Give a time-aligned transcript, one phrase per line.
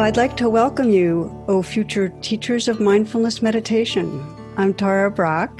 [0.00, 4.24] Well, I'd like to welcome you, O future teachers of mindfulness meditation.
[4.56, 5.50] I'm Tara Brach.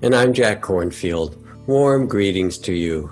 [0.00, 1.36] And I'm Jack Kornfield.
[1.66, 3.10] Warm greetings to you.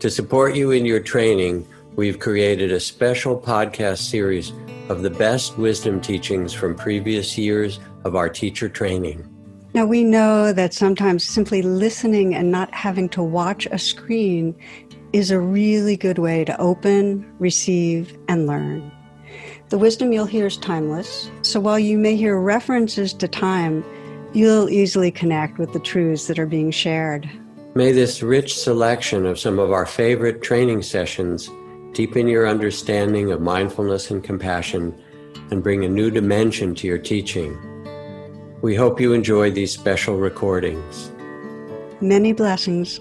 [0.00, 4.52] To support you in your training, we've created a special podcast series
[4.88, 9.22] of the best wisdom teachings from previous years of our teacher training.
[9.72, 14.56] Now, we know that sometimes simply listening and not having to watch a screen
[15.12, 18.90] is a really good way to open, receive, and learn.
[19.68, 23.84] The wisdom you'll hear is timeless, so while you may hear references to time,
[24.32, 27.28] you'll easily connect with the truths that are being shared.
[27.74, 31.50] May this rich selection of some of our favorite training sessions
[31.92, 34.98] deepen your understanding of mindfulness and compassion
[35.50, 37.56] and bring a new dimension to your teaching.
[38.62, 41.12] We hope you enjoy these special recordings.
[42.00, 43.00] Many blessings.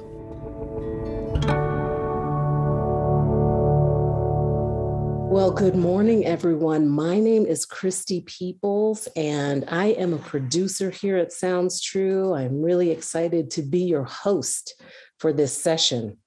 [5.37, 6.89] Well, good morning, everyone.
[6.89, 12.33] My name is Christy Peoples, and I am a producer here at Sounds True.
[12.33, 14.81] I'm really excited to be your host
[15.19, 16.17] for this session.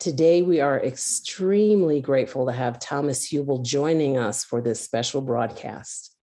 [0.00, 6.16] Today, we are extremely grateful to have Thomas Hübl joining us for this special broadcast.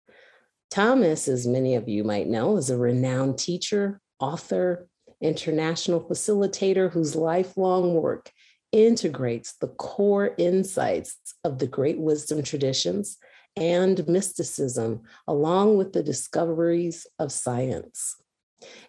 [0.69, 4.89] Thomas, as many of you might know, is a renowned teacher, author,
[5.21, 8.33] international facilitator whose lifelong work
[8.77, 13.17] integrates the core insights of the great wisdom traditions
[13.55, 18.15] and mysticism, along with the discoveries of science.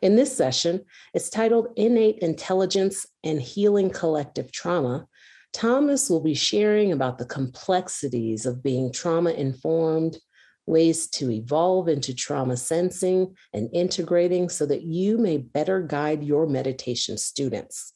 [0.03, 5.07] In this session, it's titled Innate Intelligence and Healing Collective Trauma.
[5.55, 10.19] Thomas will be sharing about the complexities of being trauma informed,
[10.67, 16.47] ways to evolve into trauma sensing and integrating so that you may better guide your
[16.47, 17.95] meditation students.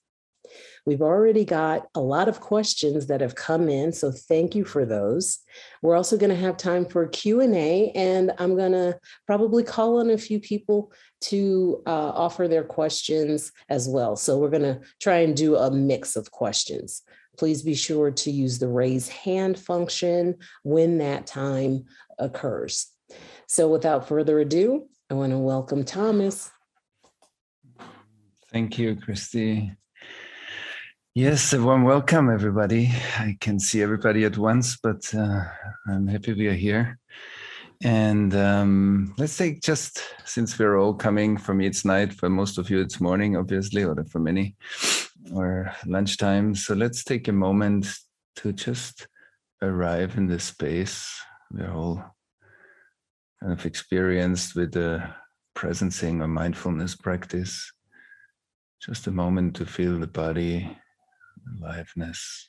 [0.85, 4.85] We've already got a lot of questions that have come in, so thank you for
[4.85, 5.39] those.
[5.83, 10.11] We're also going to have time for Q&A and I'm going to probably call on
[10.11, 10.93] a few people
[11.23, 14.17] to uh, offer their questions as well.
[14.17, 17.03] So we're going to try and do a mix of questions.
[17.39, 21.85] Please be sure to use the raise hand function when that time
[22.19, 22.89] occurs.
[23.47, 26.51] So without further ado, I want to welcome Thomas.
[28.53, 29.73] Thank you, Christy.
[31.15, 32.91] Yes, a warm welcome, everybody.
[33.19, 35.45] I can see everybody at once, but uh,
[35.87, 36.99] I'm happy we are here.
[37.83, 42.57] And um, let's take just since we're all coming, for me it's night, for most
[42.57, 44.57] of you it's morning, obviously, or for many,
[45.35, 46.55] or lunchtime.
[46.55, 47.89] So let's take a moment
[48.37, 49.07] to just
[49.61, 51.15] arrive in this space.
[51.51, 52.03] We're all
[53.39, 55.07] kind of experienced with the
[55.55, 57.71] presencing or mindfulness practice.
[58.81, 60.75] Just a moment to feel the body
[61.61, 62.49] aliveness.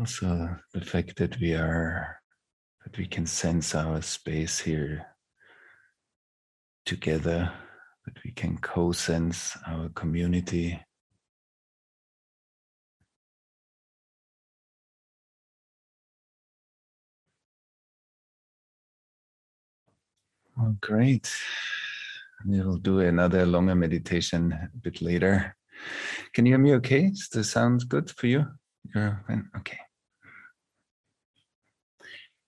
[0.00, 2.20] also the fact that we are
[2.84, 5.04] that we can sense our space here
[6.86, 7.52] together
[8.06, 10.80] that we can co-sense our community
[20.60, 21.32] Oh, great.
[22.44, 25.56] We'll do another longer meditation a bit later.
[26.32, 27.10] Can you hear me okay?
[27.10, 28.46] Does this sound good for you?
[28.94, 29.24] You're
[29.58, 29.78] okay.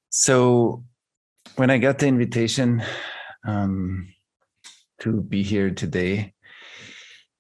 [0.09, 0.85] So,
[1.57, 2.83] when I got the invitation
[3.47, 4.13] um,
[5.01, 6.35] to be here today,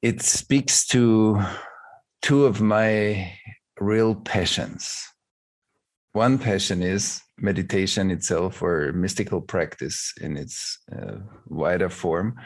[0.03, 1.42] it speaks to
[2.22, 3.32] two of my
[3.80, 5.04] real passions.
[6.12, 12.36] One passion is meditation itself or mystical practice in its uh, wider form.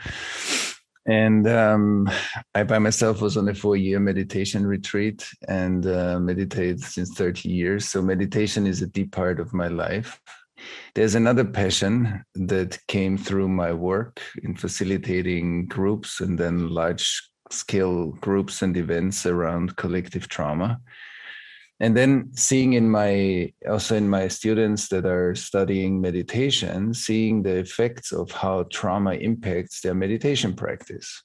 [1.07, 2.11] And um,
[2.55, 7.49] I by myself was on a four year meditation retreat and uh, meditate since 30
[7.49, 7.87] years.
[7.87, 10.19] So meditation is a deep part of my life.
[10.95, 18.13] There's another passion that came through my work in facilitating groups and then large scale
[18.13, 20.81] groups and events around collective trauma
[21.81, 27.57] and then seeing in my also in my students that are studying meditation seeing the
[27.57, 31.23] effects of how trauma impacts their meditation practice.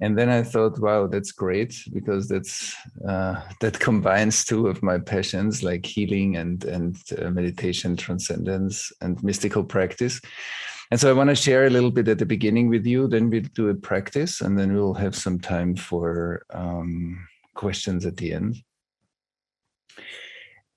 [0.00, 2.76] And then i thought wow that's great because that's
[3.08, 9.22] uh, that combines two of my passions like healing and and uh, meditation transcendence and
[9.24, 10.20] mystical practice.
[10.92, 13.28] And so i want to share a little bit at the beginning with you then
[13.28, 18.32] we'll do a practice and then we'll have some time for um, questions at the
[18.32, 18.62] end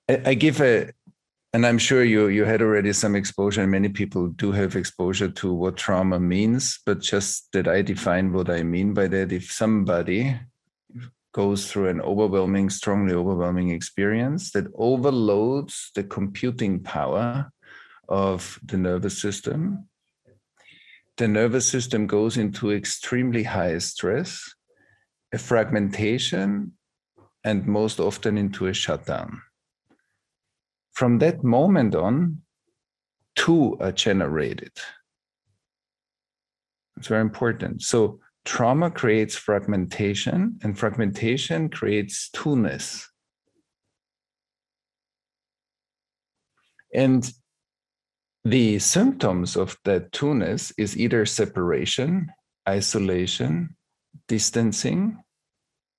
[0.08, 0.90] I give a
[1.52, 5.28] and I'm sure you you had already some exposure, and many people do have exposure
[5.28, 6.78] to what trauma means.
[6.86, 9.32] But just that I define what I mean by that.
[9.32, 10.38] If somebody
[11.32, 17.50] goes through an overwhelming, strongly overwhelming experience that overloads the computing power
[18.08, 19.88] of the nervous system,
[21.16, 24.54] the nervous system goes into extremely high stress,
[25.32, 26.72] a fragmentation,
[27.44, 29.42] and most often into a shutdown
[31.00, 32.42] from that moment on,
[33.34, 34.72] two are generated.
[36.98, 37.80] It's very important.
[37.80, 43.08] So trauma creates fragmentation, and fragmentation creates two-ness.
[46.92, 47.32] And
[48.44, 52.30] the symptoms of that two-ness is either separation,
[52.68, 53.76] isolation,
[54.28, 55.22] distancing,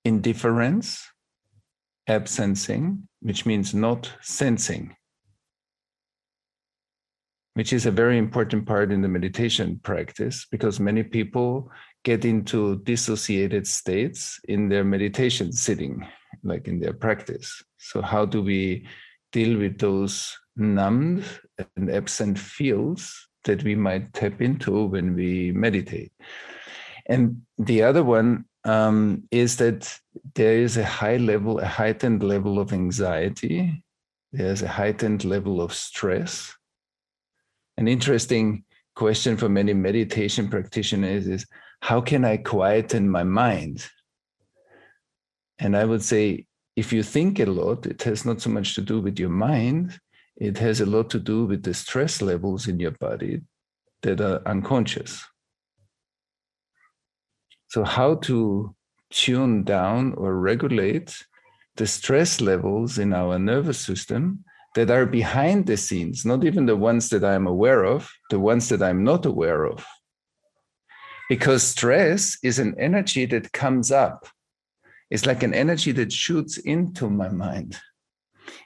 [0.04, 1.08] indifference,
[2.08, 4.96] absencing, which means not sensing,
[7.54, 11.70] which is a very important part in the meditation practice because many people
[12.04, 16.06] get into dissociated states in their meditation sitting,
[16.42, 17.62] like in their practice.
[17.78, 18.86] So, how do we
[19.32, 21.24] deal with those numbed
[21.76, 26.12] and absent fields that we might tap into when we meditate?
[27.06, 29.98] And the other one um, is that
[30.34, 33.82] there is a high level, a heightened level of anxiety.
[34.32, 36.54] There's a heightened level of stress.
[37.76, 38.64] An interesting
[38.94, 41.46] question for many meditation practitioners is
[41.80, 43.88] how can I quieten my mind?
[45.58, 48.80] And I would say, if you think a lot, it has not so much to
[48.80, 49.98] do with your mind,
[50.36, 53.42] it has a lot to do with the stress levels in your body
[54.02, 55.22] that are unconscious.
[57.72, 58.74] So, how to
[59.08, 61.24] tune down or regulate
[61.76, 66.76] the stress levels in our nervous system that are behind the scenes, not even the
[66.76, 69.86] ones that I'm aware of, the ones that I'm not aware of.
[71.30, 74.28] Because stress is an energy that comes up.
[75.10, 77.80] It's like an energy that shoots into my mind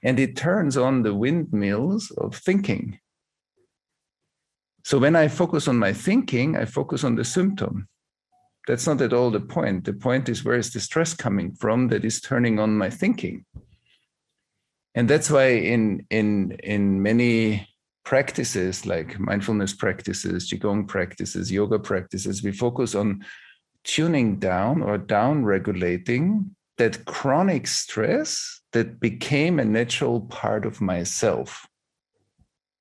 [0.03, 2.99] and it turns on the windmills of thinking.
[4.83, 7.87] So when I focus on my thinking, I focus on the symptom
[8.67, 9.85] that's not at all the point.
[9.85, 13.45] The point is where is the stress coming from that is turning on my thinking?
[14.95, 17.69] And that's why in in in many
[18.05, 23.25] practices like mindfulness practices, qigong practices, yoga practices, we focus on
[23.85, 31.67] tuning down or down regulating that chronic stress that became a natural part of myself.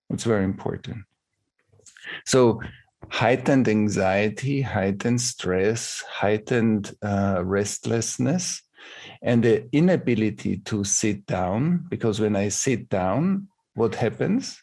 [0.09, 1.05] It's very important.
[2.25, 2.61] So
[3.09, 8.61] heightened anxiety, heightened stress, heightened uh, restlessness,
[9.21, 11.85] and the inability to sit down.
[11.89, 14.61] Because when I sit down, what happens?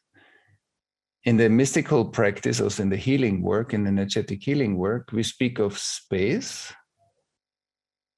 [1.24, 5.22] In the mystical practice, also in the healing work, in the energetic healing work, we
[5.22, 6.72] speak of space.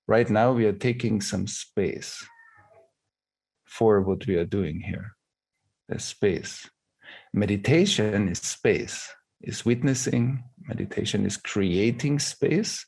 [0.06, 2.24] Right now, we are taking some space
[3.64, 5.16] for what we are doing here.
[5.88, 6.68] The space.
[7.32, 9.08] Meditation is space
[9.46, 12.86] is witnessing, meditation is creating space.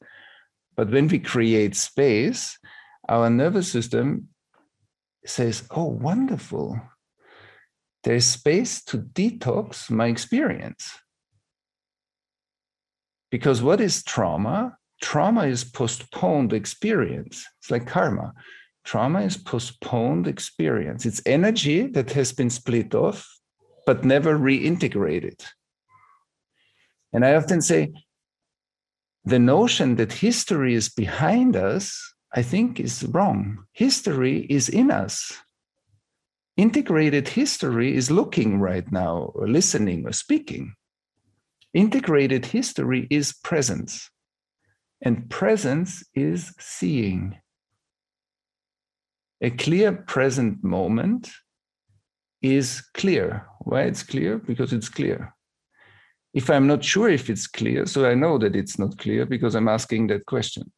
[0.77, 2.59] But when we create space,
[3.09, 4.29] our nervous system
[5.25, 6.81] says, Oh, wonderful.
[8.05, 10.91] There's space to detox my experience.
[13.31, 14.77] Because what is trauma?
[15.03, 17.45] Trauma is postponed experience.
[17.59, 18.33] It's like karma.
[18.85, 21.05] Trauma is postponed experience.
[21.05, 23.27] It's energy that has been split off,
[23.85, 25.45] but never reintegrated.
[27.17, 27.95] And I often say
[29.25, 33.65] the notion that history is behind us, I think, is wrong.
[33.73, 35.33] History is in us.
[36.59, 40.75] Integrated history is looking right now, or listening, or speaking.
[41.73, 44.11] Integrated history is presence,
[45.01, 47.39] and presence is seeing.
[49.41, 51.31] A clear present moment
[52.43, 53.47] is clear.
[53.61, 54.37] Why it's clear?
[54.37, 55.33] Because it's clear
[56.37, 59.55] if I'm not sure if it's clear, so I know that it's not clear because
[59.55, 60.71] I'm asking that question.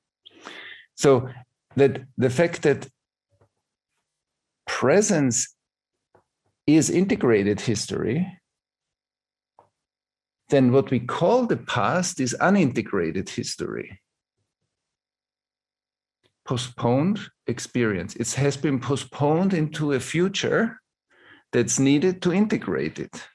[0.95, 1.29] So
[1.75, 2.89] that the fact that
[4.69, 5.53] presence
[6.69, 8.39] is integrated history,
[10.49, 14.01] then what we call the past is unintegrated history.
[16.45, 18.15] Postponed experience.
[18.15, 20.79] It has been postponed into a future
[21.53, 23.29] that's needed to integrate it.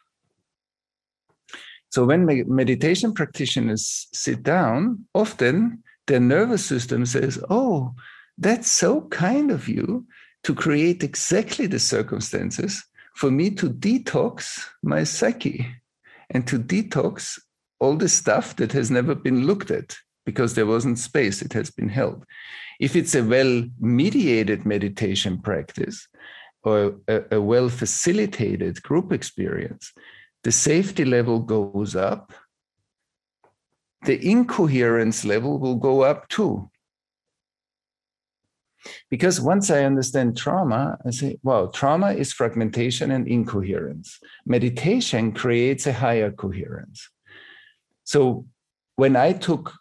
[1.94, 7.94] So when meditation practitioners sit down, often their nervous system says, Oh,
[8.36, 10.08] that's so kind of you
[10.44, 12.84] to create exactly the circumstances
[13.14, 15.68] for me to detox my psyche
[16.32, 17.40] and to detox
[17.80, 19.96] all the stuff that has never been looked at
[20.26, 22.26] because there wasn't space, it has been held.
[22.80, 26.08] If it's a well mediated meditation practice
[26.64, 29.94] or a, a well facilitated group experience,
[30.44, 32.34] the safety level goes up,
[34.06, 36.70] the incoherence level will go up too.
[39.10, 44.20] Because once I understand trauma, I say, wow, trauma is fragmentation and incoherence.
[44.46, 47.10] Meditation creates a higher coherence.
[48.04, 48.46] So
[48.98, 49.72] when I took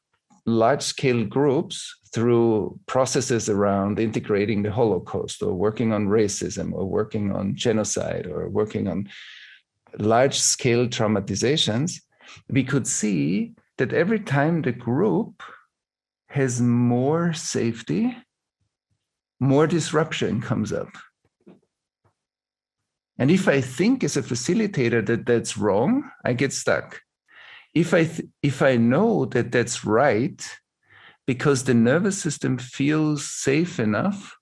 [0.47, 7.33] large scale groups through processes around integrating the Holocaust or working on racism or working
[7.33, 9.09] on genocide or working on
[9.99, 12.01] large scale traumatizations,
[12.49, 15.43] we could see that every time the group
[16.29, 18.17] has more safety,
[19.41, 20.89] more disruption comes up.
[23.19, 27.01] And if I think as a facilitator that that's wrong, I get stuck.
[27.75, 30.43] If I th- if I know that that's right,
[31.27, 34.37] because the nervous system feels safe enough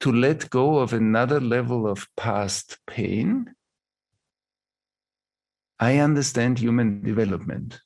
[0.00, 3.54] to let go of another level of past pain,
[5.80, 7.80] I understand human development.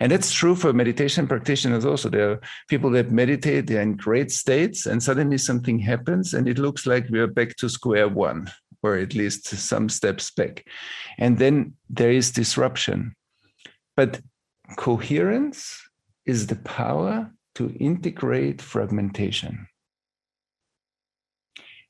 [0.00, 2.08] And that's true for meditation practitioners also.
[2.08, 6.58] There are people that meditate, they're in great states, and suddenly something happens, and it
[6.58, 8.50] looks like we are back to square one,
[8.82, 10.66] or at least some steps back.
[11.18, 13.14] And then there is disruption.
[13.96, 14.20] But
[14.76, 15.80] coherence
[16.26, 19.66] is the power to integrate fragmentation.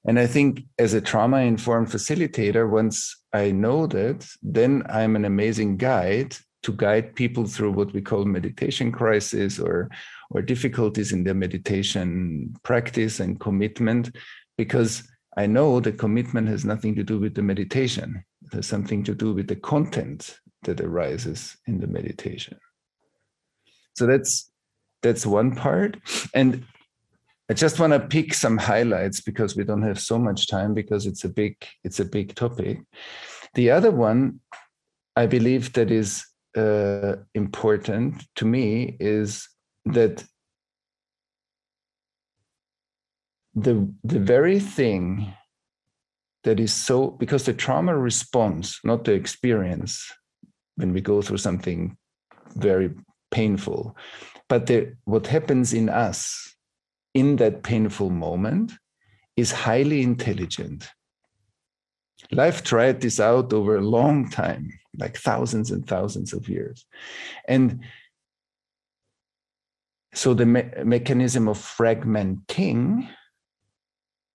[0.05, 5.25] And I think as a trauma informed facilitator, once I know that, then I'm an
[5.25, 9.91] amazing guide to guide people through what we call meditation crisis or
[10.31, 14.17] or difficulties in their meditation practice and commitment
[14.57, 15.03] because
[15.37, 18.25] i know the commitment has nothing to do with the meditation.
[18.45, 22.59] It has something to do with the content that arises in the meditation.
[23.95, 24.51] So that's
[25.03, 25.97] that's one part.
[26.35, 26.65] And
[27.53, 31.05] i just want to pick some highlights because we don't have so much time because
[31.05, 31.55] it's a big
[31.85, 32.81] it's a big topic.
[33.55, 34.41] The other one
[35.17, 36.25] i believe that is
[36.57, 39.47] uh, important to me is
[39.85, 40.25] that
[43.55, 45.35] the the very thing
[46.45, 50.11] that is so because the trauma response not the experience
[50.77, 51.99] when we go through something
[52.57, 52.91] very
[53.31, 53.95] painful
[54.49, 56.52] but the, what happens in us
[57.15, 58.73] in that painful moment
[59.37, 60.89] is highly intelligent
[62.31, 66.87] life tried this out over a long time like thousands and thousands of years.
[67.49, 67.81] And
[70.15, 73.09] so the me- mechanism of fragmenting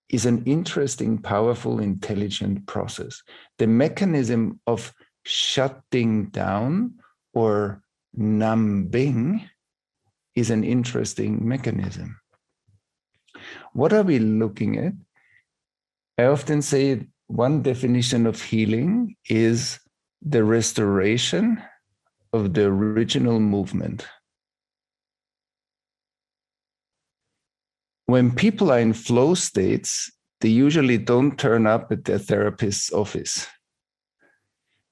[0.08, 3.22] is an interesting, powerful, intelligent process.
[3.58, 4.92] The mechanism of
[5.24, 6.94] shutting down
[7.34, 7.82] or
[8.14, 9.48] numbing
[10.34, 12.18] is an interesting mechanism.
[13.72, 14.92] What are we looking at?
[16.18, 19.78] I often say one definition of healing is
[20.22, 21.62] the restoration
[22.32, 24.06] of the original movement.
[28.06, 30.10] When people are in flow states,
[30.40, 33.46] they usually don't turn up at their therapist's office.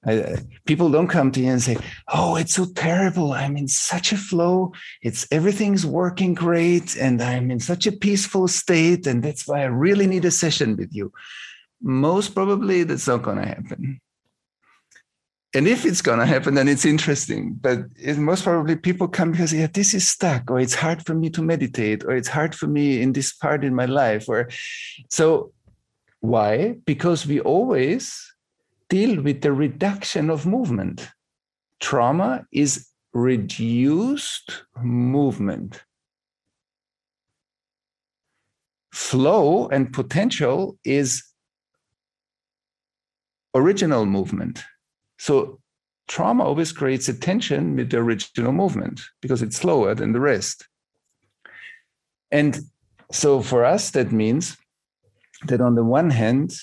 [0.07, 3.33] I, people don't come to you and say, "Oh, it's so terrible.
[3.33, 4.73] I'm in such a flow.
[5.01, 9.65] It's everything's working great, and I'm in such a peaceful state, and that's why I
[9.65, 11.11] really need a session with you."
[11.81, 14.01] Most probably, that's not going to happen
[15.53, 19.31] and if it's going to happen then it's interesting but it, most probably people come
[19.31, 22.53] because yeah this is stuck or it's hard for me to meditate or it's hard
[22.53, 24.49] for me in this part in my life or
[25.09, 25.51] so
[26.19, 28.33] why because we always
[28.89, 31.09] deal with the reduction of movement.
[31.79, 35.83] Trauma is reduced movement.
[38.93, 41.23] Flow and potential is
[43.53, 44.63] original movement.
[45.17, 45.59] So
[46.07, 50.67] trauma always creates a tension with the original movement because it's slower than the rest.
[52.31, 52.59] And
[53.11, 54.57] so for us, that means
[55.45, 56.53] that on the one hand,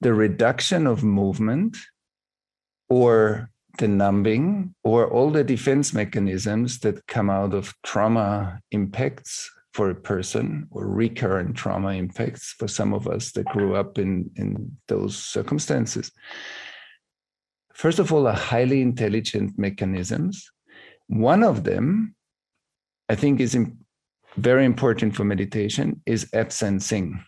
[0.00, 1.76] the reduction of movement
[2.88, 9.90] or the numbing or all the defense mechanisms that come out of trauma impacts for
[9.90, 14.76] a person or recurrent trauma impacts for some of us that grew up in, in
[14.88, 16.10] those circumstances
[17.80, 20.50] first of all, are highly intelligent mechanisms.
[21.06, 22.14] One of them,
[23.08, 23.56] I think, is
[24.36, 27.24] very important for meditation is absencing.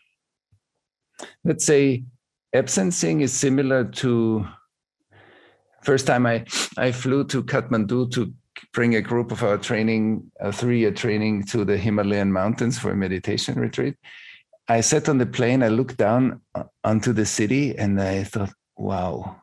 [1.42, 2.04] Let's say
[2.54, 4.46] absencing is similar to
[5.82, 6.44] first time I,
[6.76, 8.32] I flew to Kathmandu to
[8.72, 12.96] bring a group of our training, a three-year training to the Himalayan mountains for a
[12.96, 13.96] meditation retreat.
[14.68, 16.40] I sat on the plane, I looked down
[16.84, 19.42] onto the city and I thought, wow.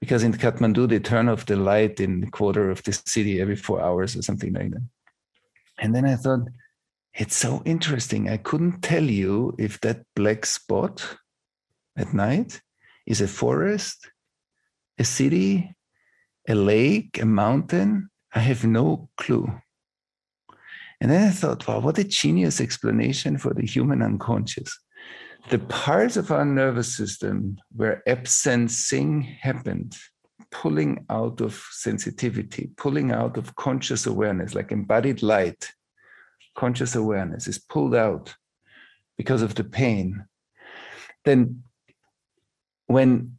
[0.00, 3.56] Because in Kathmandu, they turn off the light in a quarter of the city every
[3.56, 4.82] four hours or something like that.
[5.78, 6.48] And then I thought,
[7.14, 8.28] it's so interesting.
[8.28, 11.16] I couldn't tell you if that black spot
[11.96, 12.60] at night
[13.06, 14.10] is a forest,
[14.98, 15.74] a city,
[16.48, 18.10] a lake, a mountain.
[18.34, 19.50] I have no clue.
[21.00, 24.78] And then I thought, wow, what a genius explanation for the human unconscious.
[25.50, 29.96] The parts of our nervous system where absencing happened,
[30.50, 35.70] pulling out of sensitivity, pulling out of conscious awareness, like embodied light,
[36.56, 38.34] conscious awareness is pulled out
[39.16, 40.24] because of the pain.
[41.24, 41.62] Then
[42.86, 43.36] when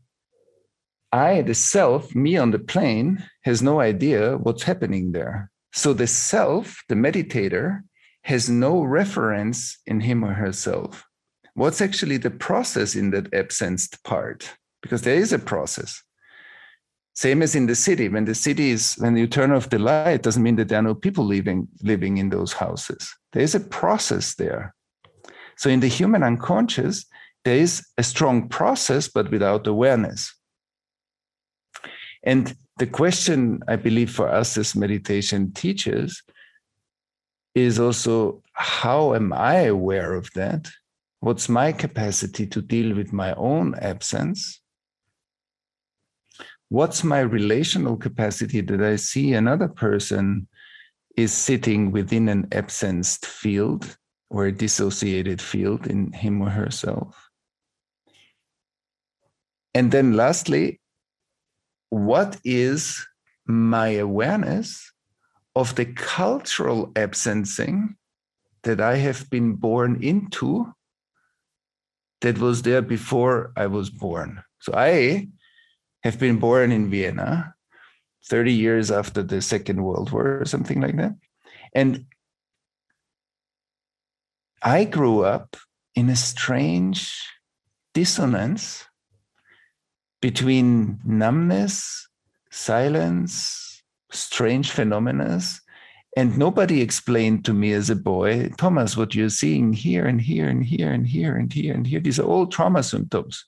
[1.11, 5.49] I, the self, me on the plane, has no idea what's happening there.
[5.73, 7.81] So the self, the meditator,
[8.23, 11.05] has no reference in him or herself.
[11.53, 14.53] What's actually the process in that absenced part?
[14.81, 16.03] Because there is a process.
[17.15, 18.09] Same as in the city.
[18.09, 20.83] When the city is, when you turn off the light, doesn't mean that there are
[20.83, 23.11] no people living, living in those houses.
[23.33, 24.75] There is a process there.
[25.55, 27.05] So in the human unconscious,
[27.47, 30.35] there is a strong process, but without awareness.
[32.21, 36.23] And the question, I believe, for us as meditation teachers
[37.55, 40.67] is also how am I aware of that?
[41.21, 44.59] What's my capacity to deal with my own absence?
[46.67, 50.49] What's my relational capacity that I see another person
[51.15, 53.95] is sitting within an absenced field
[54.29, 57.26] or a dissociated field in him or herself?
[59.77, 60.81] And then lastly,
[61.91, 63.05] what is
[63.45, 64.91] my awareness
[65.55, 67.95] of the cultural absencing
[68.63, 70.73] that I have been born into
[72.21, 74.41] that was there before I was born.
[74.61, 75.27] So I
[76.01, 77.53] have been born in Vienna
[78.25, 81.13] 30 years after the Second World War or something like that.
[81.75, 82.05] And
[84.63, 85.55] I grew up
[85.93, 87.13] in a strange
[87.93, 88.86] dissonance
[90.21, 92.07] between numbness,
[92.49, 95.39] silence, strange phenomena.
[96.15, 100.47] And nobody explained to me as a boy, Thomas, what you're seeing here and here
[100.47, 103.45] and here and here and here and here, these are all trauma symptoms.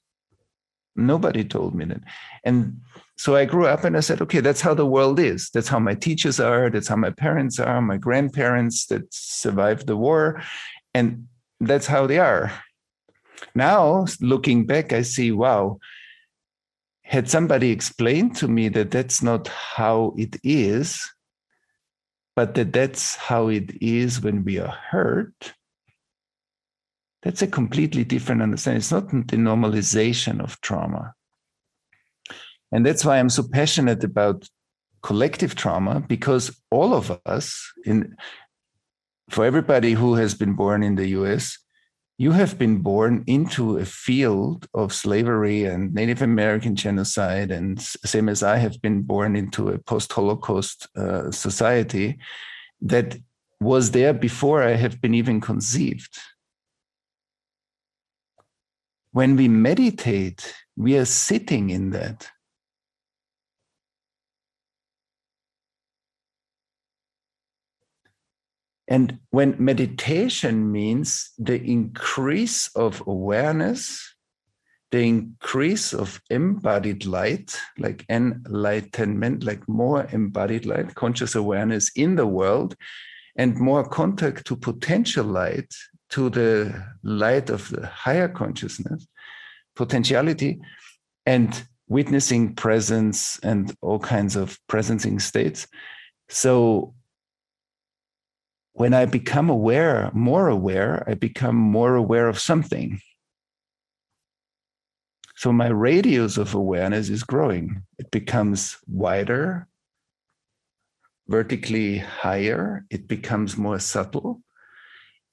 [0.95, 2.01] Nobody told me that.
[2.43, 2.81] And
[3.17, 5.49] so I grew up and I said, okay, that's how the world is.
[5.49, 6.69] That's how my teachers are.
[6.69, 10.41] That's how my parents are, my grandparents that survived the war.
[10.93, 11.27] And
[11.59, 12.51] that's how they are.
[13.55, 15.79] Now, looking back, I see, wow,
[17.09, 21.11] had somebody explained to me that that's not how it is,
[22.35, 25.53] but that that's how it is when we are hurt,
[27.23, 28.77] that's a completely different understanding.
[28.77, 31.15] It's not the normalization of trauma.
[32.71, 34.47] And that's why I'm so passionate about
[35.01, 38.15] collective trauma, because all of us, in
[39.31, 41.57] for everybody who has been born in the US,
[42.19, 48.27] you have been born into a field of slavery and Native American genocide, and same
[48.27, 52.19] as I have been born into a post Holocaust uh, society
[52.81, 53.17] that
[53.61, 56.17] was there before I have been even conceived.
[59.13, 62.29] When we meditate, we are sitting in that.
[68.89, 74.15] And when meditation means the increase of awareness,
[74.89, 82.25] the increase of embodied light, like enlightenment, like more embodied light, conscious awareness in the
[82.25, 82.75] world,
[83.35, 85.71] and more contact to potential light,
[86.09, 89.07] to the light of the higher consciousness,
[89.75, 90.59] potentiality,
[91.27, 95.67] and witnessing presence and all kinds of presencing states.
[96.29, 96.95] So
[98.79, 103.01] when I become aware, more aware, I become more aware of something.
[105.35, 107.83] So my radius of awareness is growing.
[107.97, 109.67] It becomes wider,
[111.27, 114.41] vertically higher, it becomes more subtle.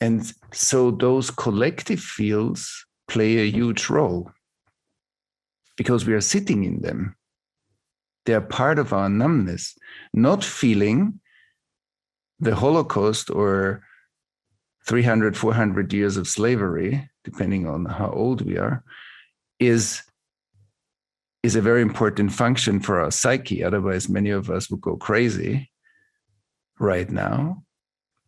[0.00, 4.28] And so those collective fields play a huge role
[5.76, 7.14] because we are sitting in them.
[8.24, 9.78] They are part of our numbness,
[10.12, 11.20] not feeling
[12.40, 13.82] the Holocaust or
[14.86, 18.84] 300, 400 years of slavery, depending on how old we are,
[19.58, 20.02] is
[21.42, 23.62] is a very important function for our psyche.
[23.62, 25.70] Otherwise, many of us would go crazy
[26.80, 27.62] right now.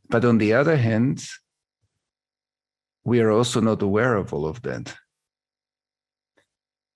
[0.09, 1.25] But on the other hand,
[3.05, 4.95] we are also not aware of all of that.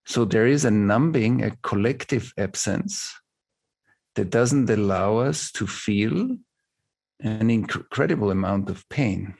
[0.06, 3.12] So there is a numbing, a collective absence
[4.14, 6.36] that doesn't allow us to feel
[7.22, 9.34] an incredible amount of pain.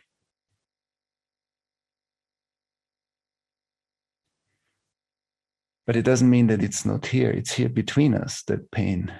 [5.86, 7.30] But it doesn't mean that it's not here.
[7.30, 9.12] It's here between us, that pain.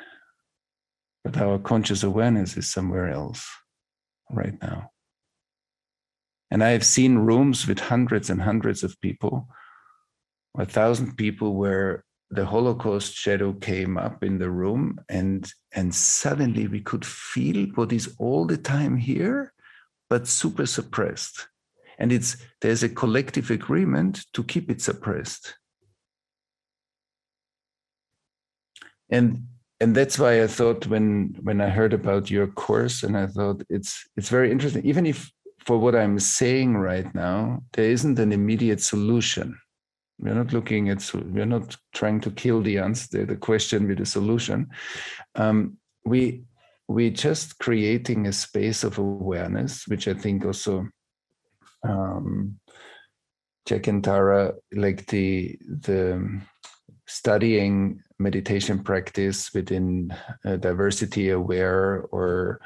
[1.25, 3.49] But our conscious awareness is somewhere else
[4.31, 4.91] right now.
[6.51, 9.49] And I have seen rooms with hundreds and hundreds of people,
[10.57, 16.67] a thousand people where the Holocaust shadow came up in the room and and suddenly
[16.67, 19.53] we could feel what is all the time here,
[20.09, 21.49] but super suppressed.
[21.99, 25.57] And it's there's a collective agreement to keep it suppressed.
[29.11, 29.47] And
[29.79, 33.63] and that's why I thought when when I heard about your course and I thought
[33.69, 35.31] it's it's very interesting, even if
[35.67, 39.59] for what I'm saying right now, there isn't an immediate solution
[40.19, 44.07] we're not looking at, we're not trying to kill the answer, the question with a
[44.07, 44.69] solution.
[45.35, 46.45] Um, we
[46.89, 50.89] we just creating a space of awareness, which I think also
[51.89, 52.59] um,
[53.67, 56.41] Jack and Tara, like the the
[57.07, 60.15] studying meditation practice within
[60.61, 62.61] diversity aware or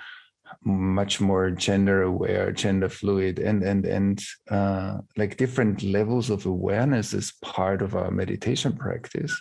[0.64, 7.14] much more gender aware gender fluid and and and uh, like different levels of awareness
[7.14, 9.40] as part of our meditation practice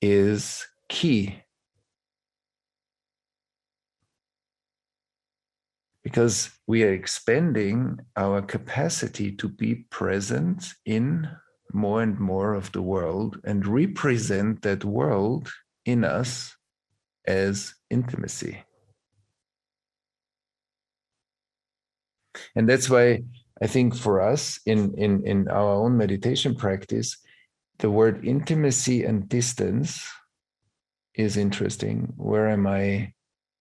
[0.00, 1.38] is key.
[6.02, 11.28] Because we are expanding our capacity to be present in
[11.72, 15.48] more and more of the world and represent that world
[15.86, 16.54] in us
[17.26, 18.64] as intimacy
[22.56, 23.22] and that's why
[23.62, 27.16] i think for us in in in our own meditation practice
[27.78, 30.08] the word intimacy and distance
[31.14, 32.12] is interesting.
[32.16, 33.12] Where am i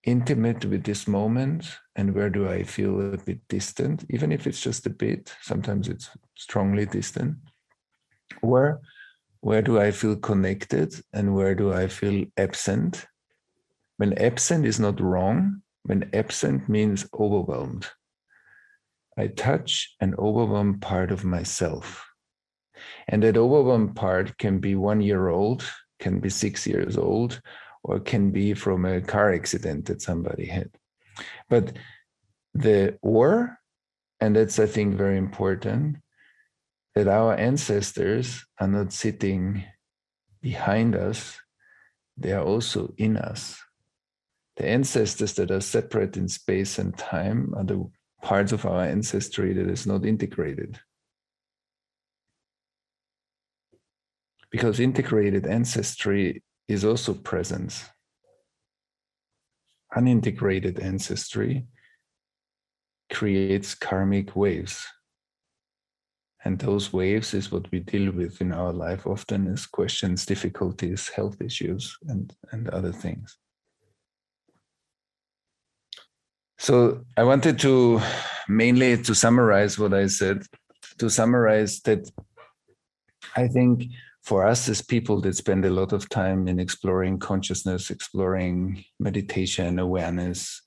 [0.04, 4.06] intimate with this moment and where do i feel a bit distant?
[4.10, 7.36] Even if it's just a bit sometimes it's strongly distant.
[8.42, 8.80] Where
[9.42, 13.06] where do i feel connected and where do i feel absent?
[13.98, 15.62] When absent is not wrong.
[15.84, 17.90] When absent means overwhelmed
[19.22, 22.04] I touch an overwhelmed part of myself.
[23.08, 25.64] And that overwhelmed part can be one year old,
[26.00, 27.40] can be six years old,
[27.84, 30.72] or can be from a car accident that somebody had.
[31.50, 31.78] But
[32.56, 33.60] the or,
[34.20, 35.98] and that's, I think, very important,
[36.96, 39.64] that our ancestors are not sitting
[40.42, 41.38] behind us,
[42.18, 43.62] they are also in us.
[44.58, 47.88] The ancestors that are separate in space and time are the
[48.22, 50.80] parts of our ancestry that is not integrated.
[54.52, 57.86] Because integrated ancestry is also presence.
[59.96, 61.66] Unintegrated ancestry
[63.12, 64.86] creates karmic waves.
[66.44, 71.10] And those waves is what we deal with in our life often as questions, difficulties,
[71.10, 73.38] health issues, and, and other things.
[76.62, 78.00] So I wanted to
[78.48, 80.44] mainly to summarize what I said,
[81.00, 82.08] to summarize that
[83.36, 83.86] I think
[84.22, 89.80] for us as people that spend a lot of time in exploring consciousness, exploring meditation,
[89.80, 90.62] awareness,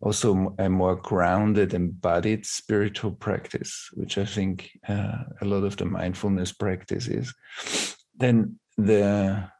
[0.00, 5.84] also a more grounded, embodied spiritual practice, which I think uh, a lot of the
[5.84, 7.34] mindfulness practice is,
[8.14, 9.50] then the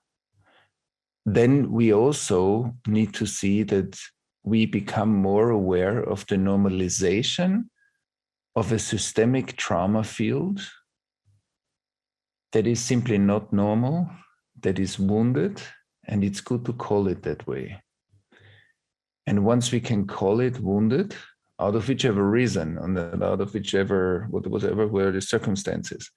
[1.27, 3.99] then we also need to see that
[4.43, 7.65] we become more aware of the normalization
[8.57, 10.61] of a systemic trauma field
[12.53, 14.11] that is simply not normal,
[14.61, 15.63] that is wounded,
[16.05, 17.81] and it's good to call it that way.
[19.27, 21.15] And once we can call it wounded,
[21.61, 26.11] out of whichever reason, and out of whichever whatever were the circumstances,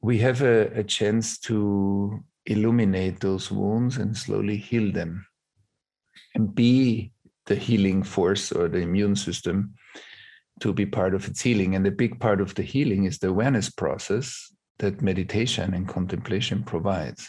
[0.00, 5.26] we have a, a chance to illuminate those wounds and slowly heal them
[6.34, 7.12] and be
[7.50, 9.74] the healing force or the immune system
[10.60, 11.74] to be part of its healing.
[11.74, 16.62] And the big part of the healing is the awareness process that meditation and contemplation
[16.62, 17.28] provides.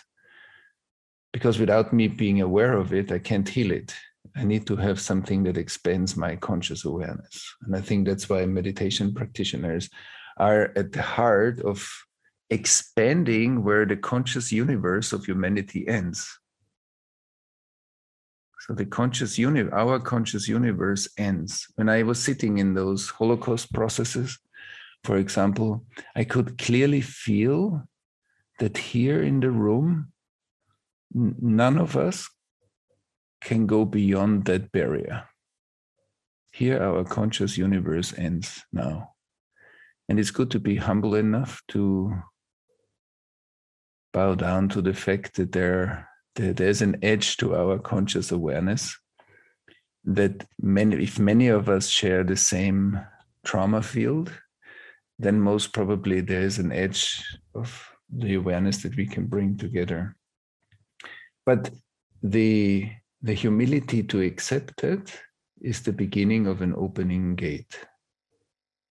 [1.34, 3.96] Because without me being aware of it, I can't heal it.
[4.36, 7.44] I need to have something that expands my conscious awareness.
[7.64, 9.90] And I think that's why meditation practitioners
[10.38, 11.90] are at the heart of
[12.52, 16.30] expanding where the conscious universe of humanity ends.
[18.68, 21.68] So the conscious universe, our conscious universe ends.
[21.76, 24.38] When I was sitting in those Holocaust processes,
[25.04, 25.84] for example,
[26.16, 27.88] I could clearly feel
[28.60, 30.12] that here in the room,
[31.12, 32.30] none of us
[33.44, 35.28] can go beyond that barrier.
[36.52, 39.14] Here, our conscious universe ends now.
[40.08, 42.14] And it's good to be humble enough to
[44.14, 46.11] bow down to the fact that there,
[46.54, 48.98] there's an edge to our conscious awareness
[50.04, 53.00] that many if many of us share the same
[53.46, 54.32] trauma field
[55.22, 57.24] then most probably there is an edge
[57.54, 60.16] of the awareness that we can bring together.
[61.46, 61.70] But
[62.24, 62.90] the
[63.22, 65.20] the humility to accept it
[65.62, 67.78] is the beginning of an opening gate.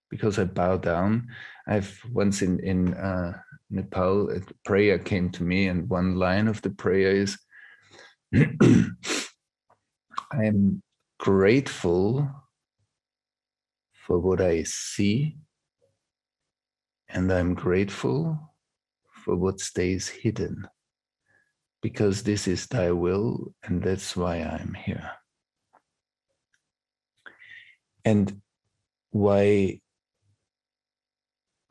[0.09, 1.27] Because i bow down
[1.67, 3.33] i've once in in uh,
[3.71, 7.37] Nepal, a prayer came to me, and one line of the prayer is
[8.33, 8.45] I
[10.33, 10.83] am
[11.19, 12.29] grateful
[13.93, 15.37] for what I see,
[17.09, 18.53] and I'm grateful
[19.23, 20.67] for what stays hidden,
[21.81, 25.11] because this is thy will, and that's why I'm here.
[28.03, 28.41] And
[29.11, 29.79] why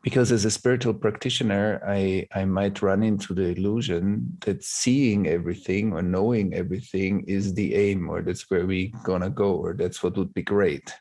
[0.03, 5.93] because as a spiritual practitioner i i might run into the illusion that seeing everything
[5.93, 10.17] or knowing everything is the aim or that's where we gonna go or that's what
[10.17, 10.93] would be great.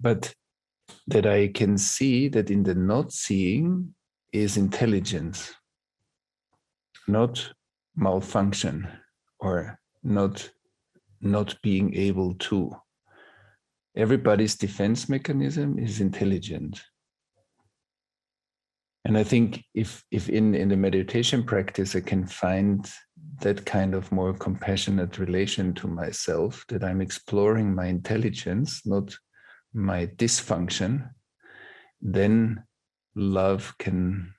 [0.00, 0.34] But
[1.06, 3.94] that i can see that in the not seeing
[4.32, 5.54] is intelligence
[7.08, 7.52] not
[7.96, 8.88] malfunction
[9.40, 10.50] or not
[11.20, 12.74] not being able to.
[13.94, 16.82] Everybody's defense mechanism is intelligent
[19.04, 22.90] and i think if if in in the meditation practice i can find
[23.40, 29.14] that kind of more compassionate relation to myself that i'm exploring my intelligence not
[29.74, 31.08] my dysfunction
[32.00, 32.62] then
[33.14, 34.32] love can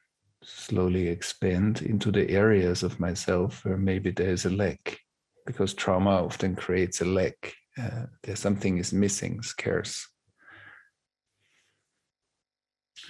[0.44, 5.00] slowly expand into the areas of myself where maybe there's a lack
[5.46, 7.54] because trauma often creates a lack.
[7.78, 10.08] Uh, there's something is missing scarce.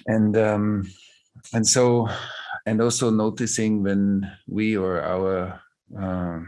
[0.07, 0.83] And um,
[1.53, 2.07] and so
[2.65, 5.61] and also noticing when we or our
[5.99, 6.39] uh,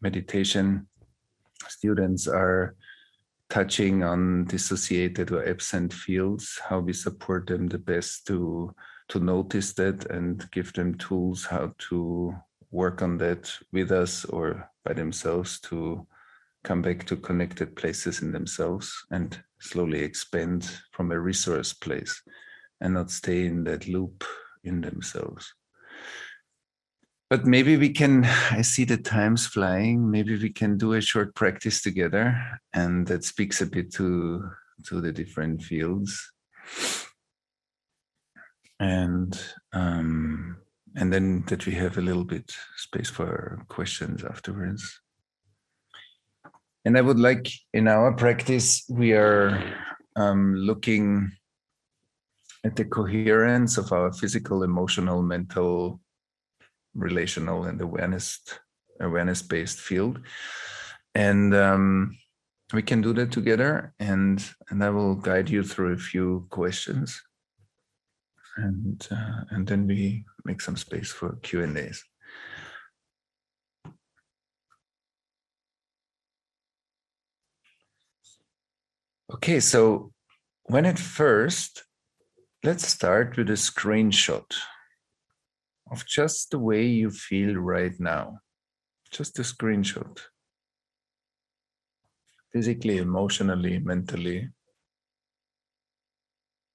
[0.00, 0.86] meditation
[1.68, 2.74] students are
[3.48, 8.74] touching on dissociated or absent fields how we support them the best to
[9.08, 12.34] to notice that and give them tools how to
[12.70, 16.06] work on that with us or by themselves to
[16.64, 22.22] come back to connected places in themselves and slowly expand from a resource place
[22.82, 24.24] and not stay in that loop
[24.64, 25.54] in themselves.
[27.30, 31.34] But maybe we can, I see the time's flying, maybe we can do a short
[31.34, 32.36] practice together
[32.74, 34.50] and that speaks a bit to,
[34.86, 36.30] to the different fields.
[38.80, 39.40] And
[39.72, 40.56] um,
[40.96, 45.00] and then that we have a little bit space for questions afterwards.
[46.84, 49.72] And I would like in our practice, we are
[50.16, 51.32] um, looking
[52.64, 56.00] at the coherence of our physical, emotional, mental,
[56.94, 58.40] relational, and awareness
[59.00, 60.20] awareness based field,
[61.14, 62.16] and um,
[62.72, 63.92] we can do that together.
[63.98, 67.20] And and I will guide you through a few questions,
[68.56, 72.04] and uh, and then we make some space for Q and A's.
[79.34, 80.12] Okay, so
[80.64, 81.84] when at first
[82.64, 84.44] Let's start with a screenshot
[85.90, 88.38] of just the way you feel right now.
[89.10, 90.20] Just a screenshot.
[92.52, 94.50] Physically, emotionally, mentally.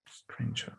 [0.09, 0.75] Screenshot.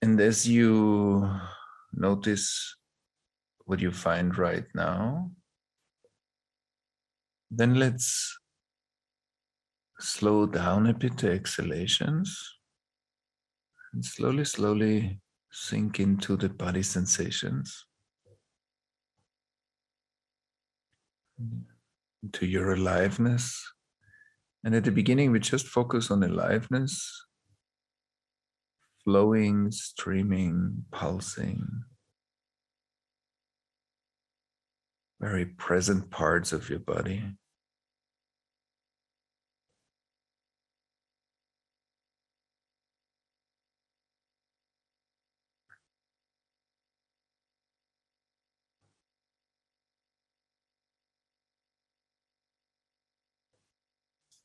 [0.00, 1.28] And as you
[1.98, 2.76] notice
[3.64, 5.30] what you find right now.
[7.50, 8.38] Then let's
[10.00, 12.38] slow down a bit the exhalations
[13.92, 17.86] and slowly, slowly sink into the body sensations,
[22.22, 23.62] into your aliveness.
[24.64, 27.26] And at the beginning, we just focus on aliveness
[29.08, 31.66] flowing, streaming, pulsing.
[35.20, 37.18] Very present parts of your body.
[37.18, 37.30] Mm-hmm.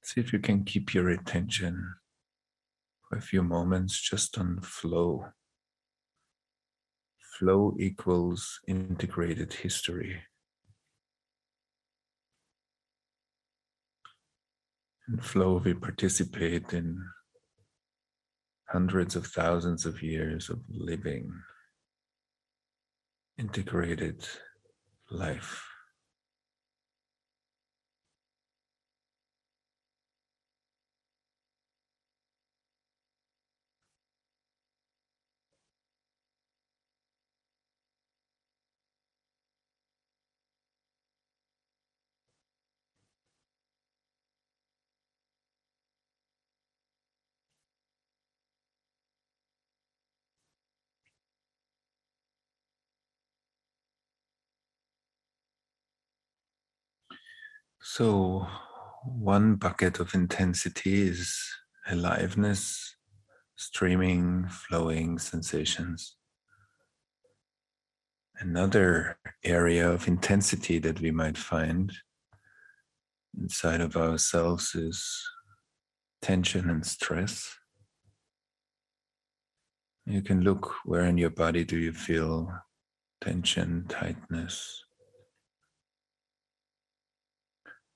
[0.06, 1.96] See if you can keep your attention
[3.08, 5.28] for a few moments just on flow.
[7.40, 10.22] Flow equals integrated history.
[15.10, 16.98] In flow, we participate in
[18.70, 21.32] hundreds of thousands of years of living,
[23.38, 24.26] integrated
[25.12, 25.73] life.
[57.86, 58.48] So,
[59.04, 61.38] one bucket of intensity is
[61.86, 62.96] aliveness,
[63.58, 66.16] streaming, flowing sensations.
[68.40, 71.92] Another area of intensity that we might find
[73.38, 75.22] inside of ourselves is
[76.22, 77.54] tension and stress.
[80.06, 82.50] You can look where in your body do you feel
[83.20, 84.86] tension, tightness,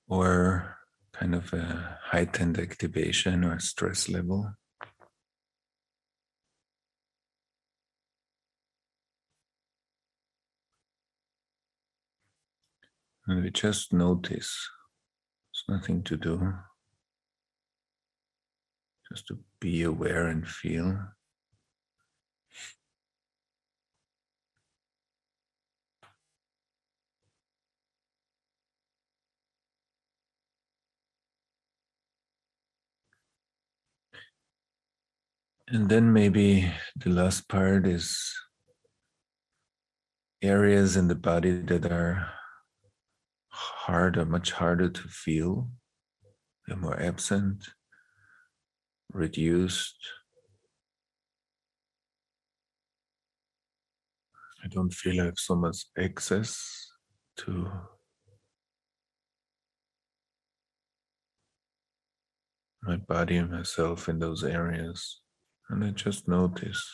[0.08, 0.76] or
[1.12, 4.54] kind of a heightened activation or stress level.
[13.26, 14.70] And we just notice.
[15.68, 16.54] There's nothing to do.
[19.12, 20.98] Just to be aware and feel.
[35.70, 38.34] And then maybe the last part is
[40.40, 42.30] areas in the body that are
[43.48, 45.68] harder, much harder to feel.
[46.66, 47.64] They're more absent,
[49.12, 49.96] reduced.
[54.64, 56.90] I don't feel I have so much access
[57.38, 57.70] to
[62.82, 65.20] my body and myself in those areas.
[65.70, 66.90] And I just notice.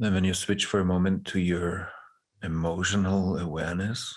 [0.00, 1.90] Then, when you switch for a moment to your
[2.42, 4.16] emotional awareness,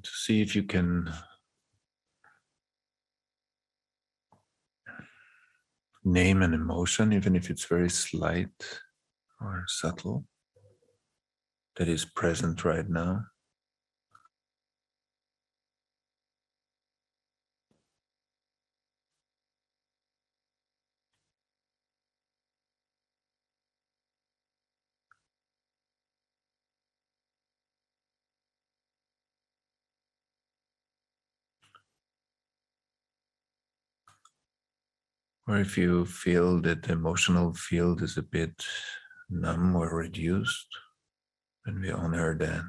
[0.00, 1.12] to see if you can
[6.04, 8.80] name an emotion, even if it's very slight
[9.40, 10.24] or subtle,
[11.76, 13.24] that is present right now.
[35.50, 38.64] Or if you feel that the emotional field is a bit
[39.28, 40.68] numb or reduced,
[41.64, 42.62] then we honor that.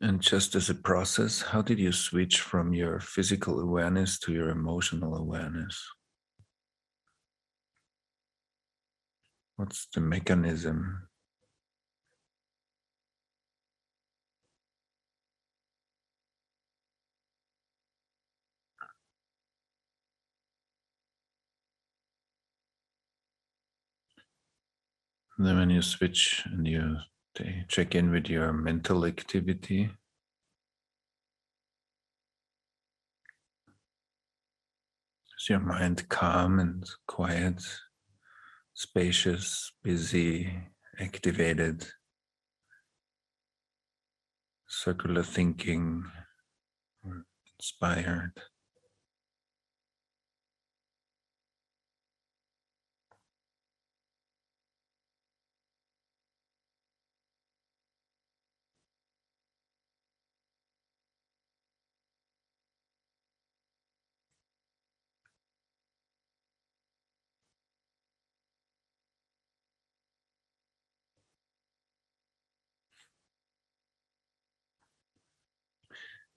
[0.00, 4.48] And just as a process, how did you switch from your physical awareness to your
[4.48, 5.80] emotional awareness?
[9.54, 11.06] What's the mechanism
[25.44, 26.96] And then when you switch and you
[27.68, 29.90] check in with your mental activity.
[35.38, 37.62] Is your mind calm and quiet,
[38.72, 40.50] spacious, busy,
[40.98, 41.88] activated,
[44.66, 46.04] circular thinking,
[47.60, 48.32] inspired?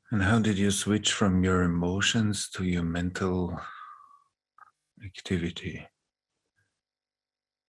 [0.10, 3.60] And how did you switch from your emotions to your mental
[5.04, 5.86] activity?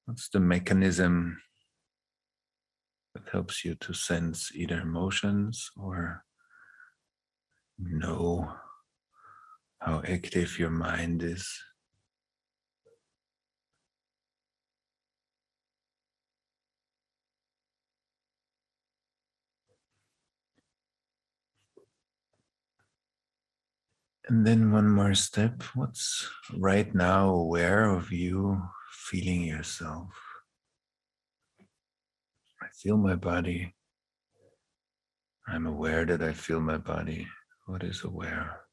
[0.04, 1.42] What's the mechanism
[3.12, 6.24] that helps you to sense either emotions or
[7.76, 8.52] know
[9.80, 11.44] how active your mind is?
[24.28, 25.62] And then one more step.
[25.74, 28.60] What's right now aware of you
[28.92, 30.10] feeling yourself?
[32.60, 33.74] I feel my body.
[35.48, 37.26] I'm aware that I feel my body.
[37.64, 38.67] What is aware?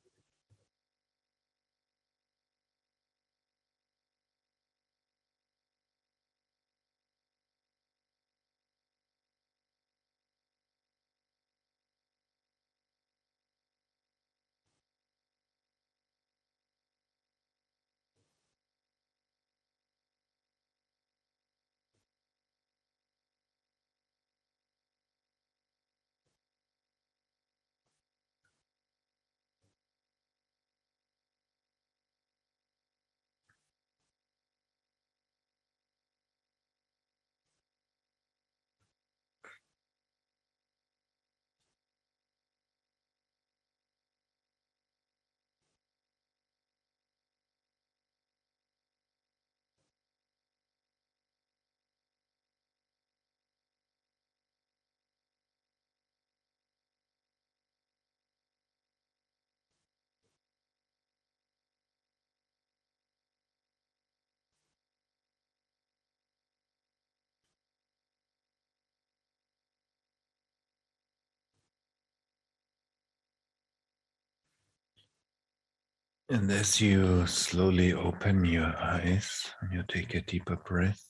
[76.28, 81.03] And as you slowly open your eyes you take a deeper breath,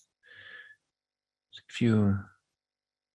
[1.69, 2.19] if you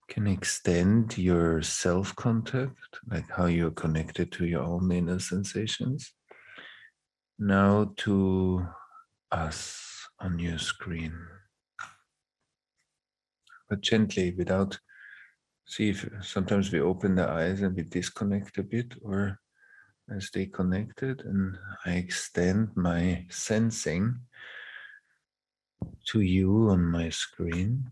[0.07, 6.11] can extend your self contact, like how you're connected to your own inner sensations,
[7.37, 8.65] now to
[9.31, 11.13] us on your screen.
[13.69, 14.79] But gently, without,
[15.67, 19.39] see if sometimes we open the eyes and we disconnect a bit, or
[20.09, 24.19] I stay connected and I extend my sensing
[26.07, 27.91] to you on my screen.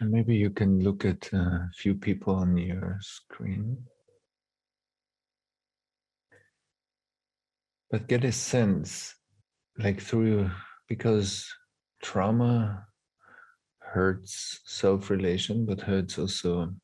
[0.00, 3.78] Maybe you can look at a few people on your screen.
[7.90, 9.14] But get a sense,
[9.78, 10.50] like through
[10.88, 11.46] because
[12.02, 12.86] trauma
[13.80, 16.74] hurts self relation, but hurts also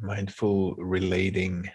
[0.00, 1.68] mindful relating.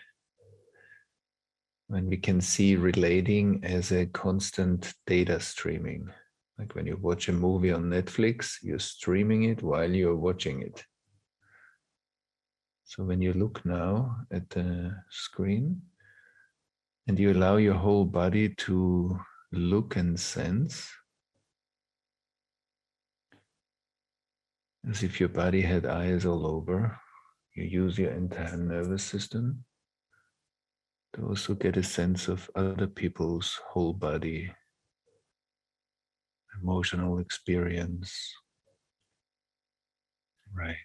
[1.87, 6.09] When we can see relating as a constant data streaming.
[6.59, 10.83] Like when you watch a movie on Netflix, you're streaming it while you're watching it.
[12.83, 15.81] So when you look now at the screen
[17.07, 19.19] and you allow your whole body to
[19.51, 20.91] look and sense
[24.89, 26.97] as if your body had eyes all over.
[27.55, 29.65] You use your entire nervous system
[31.13, 34.51] to also get a sense of other people's whole body,
[36.61, 38.13] emotional experience.
[40.53, 40.75] Right.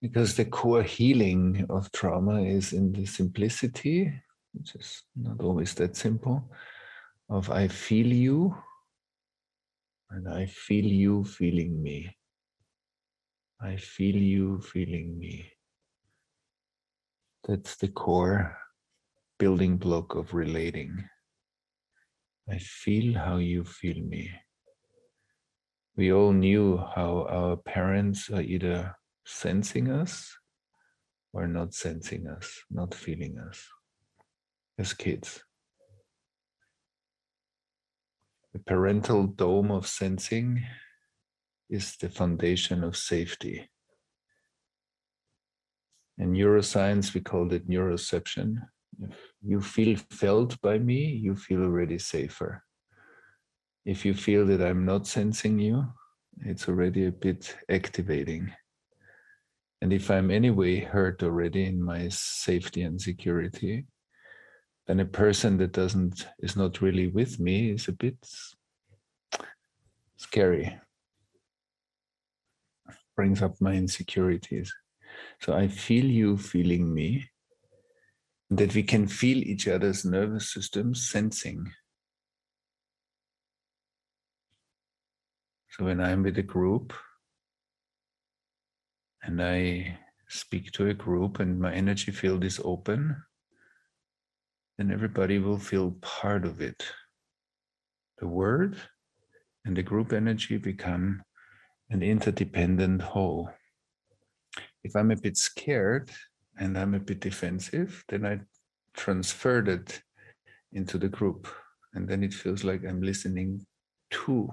[0.00, 4.12] Because the core healing of trauma is in the simplicity
[4.54, 6.50] which is not always that simple,
[7.28, 8.56] of I feel you
[10.10, 12.16] and I feel you feeling me.
[13.60, 15.50] I feel you feeling me.
[17.46, 18.56] That's the core
[19.38, 21.04] building block of relating.
[22.48, 24.30] I feel how you feel me.
[25.96, 30.36] We all knew how our parents are either sensing us
[31.32, 33.66] or not sensing us, not feeling us
[34.78, 35.42] as kids.
[38.52, 40.62] The parental dome of sensing
[41.68, 43.68] is the foundation of safety.
[46.18, 48.58] In neuroscience, we call it neuroception.
[49.02, 52.62] If you feel felt by me, you feel already safer.
[53.84, 55.84] If you feel that I'm not sensing you,
[56.42, 58.52] it's already a bit activating.
[59.82, 63.86] And if I'm anyway hurt already in my safety and security,
[64.86, 68.16] then a person that doesn't is not really with me is a bit
[70.16, 70.78] scary.
[73.16, 74.72] Brings up my insecurities.
[75.40, 77.30] So I feel you feeling me,
[78.50, 81.72] that we can feel each other's nervous systems sensing.
[85.70, 86.92] So when I'm with a group
[89.22, 93.16] and I speak to a group and my energy field is open,
[94.78, 96.84] then everybody will feel part of it.
[98.18, 98.76] The word
[99.64, 101.22] and the group energy become
[101.90, 103.50] an interdependent whole.
[104.82, 106.10] If I'm a bit scared
[106.58, 108.40] and I'm a bit defensive, then I
[108.94, 110.00] transfer that
[110.72, 111.48] into the group.
[111.94, 113.64] And then it feels like I'm listening
[114.10, 114.52] to.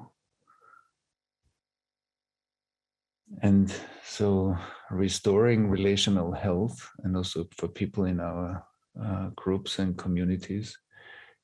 [3.42, 4.56] And so
[4.90, 8.64] restoring relational health and also for people in our
[9.00, 10.78] uh, groups and communities,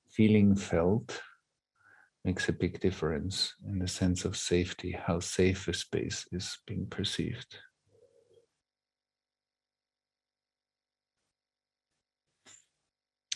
[0.09, 1.21] feeling felt
[2.25, 6.85] makes a big difference in the sense of safety, how safe a space is being
[6.87, 7.57] perceived.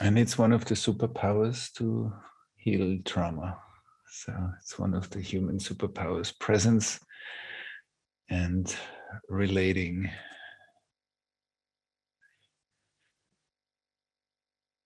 [0.01, 2.11] And it's one of the superpowers to
[2.55, 3.59] heal trauma.
[4.09, 6.99] So it's one of the human superpowers presence
[8.29, 8.75] and
[9.29, 10.09] relating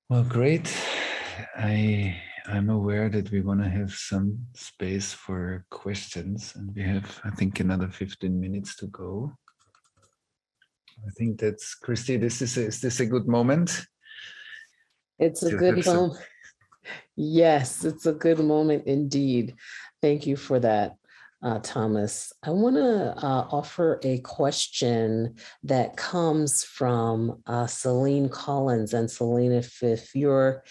[0.08, 0.72] Well, great.
[1.58, 7.20] I I'm aware that we want to have some space for questions, and we have,
[7.24, 9.34] I think, another 15 minutes to go.
[11.08, 12.18] I think that's Christy.
[12.18, 13.88] This is a, is this a good moment?
[15.18, 16.20] It's a good moment.
[17.16, 19.56] Yes, it's a good moment indeed.
[20.04, 20.98] Thank you for that
[21.46, 22.34] uh, Thomas.
[22.42, 28.94] I want to uh, offer a question that comes from uh, Celine Collins.
[28.94, 30.64] And Celine, if, if you're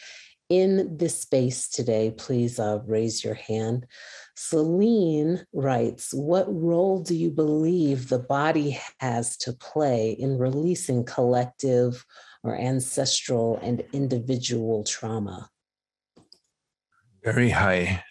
[0.51, 3.87] in this space today, please uh, raise your hand.
[4.35, 12.05] Celine writes, What role do you believe the body has to play in releasing collective
[12.43, 15.49] or ancestral and individual trauma?
[17.23, 18.03] Very high.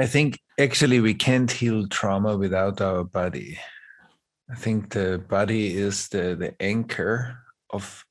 [0.00, 3.58] I think actually we can't heal trauma without our body.
[4.50, 7.38] I think the body is the, the anchor
[7.70, 8.04] of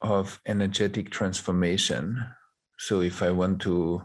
[0.00, 2.24] of energetic transformation.
[2.78, 4.02] So if I want to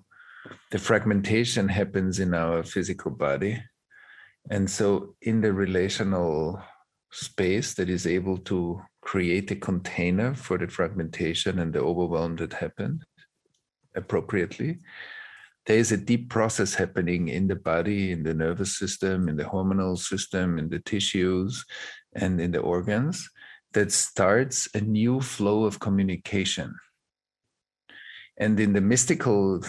[0.72, 3.64] the fragmentation happens in our physical body.
[4.50, 6.62] And so in the relational
[7.12, 12.54] space that is able to create a container for the fragmentation and the overwhelm that
[12.54, 13.06] happened
[13.96, 14.80] appropriately,
[15.66, 19.44] there is a deep process happening in the body, in the nervous system, in the
[19.44, 21.66] hormonal system, in the tissues,
[22.14, 23.30] and in the organs
[23.72, 26.76] that starts a new flow of communication.
[28.38, 29.64] And in the mystical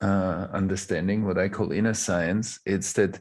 [0.00, 3.20] uh, understanding, what I call inner science, it's that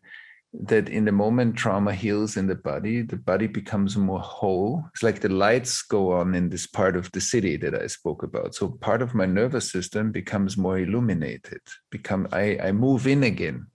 [0.53, 4.83] that in the moment trauma heals in the body, the body becomes more whole.
[4.93, 8.23] It's like the lights go on in this part of the city that I spoke
[8.23, 8.55] about.
[8.55, 11.61] So part of my nervous system becomes more illuminated.
[11.91, 13.67] Become I, I move in again.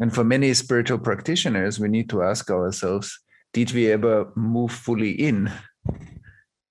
[0.00, 3.18] And for many spiritual practitioners, we need to ask ourselves,
[3.52, 5.50] did we ever move fully in?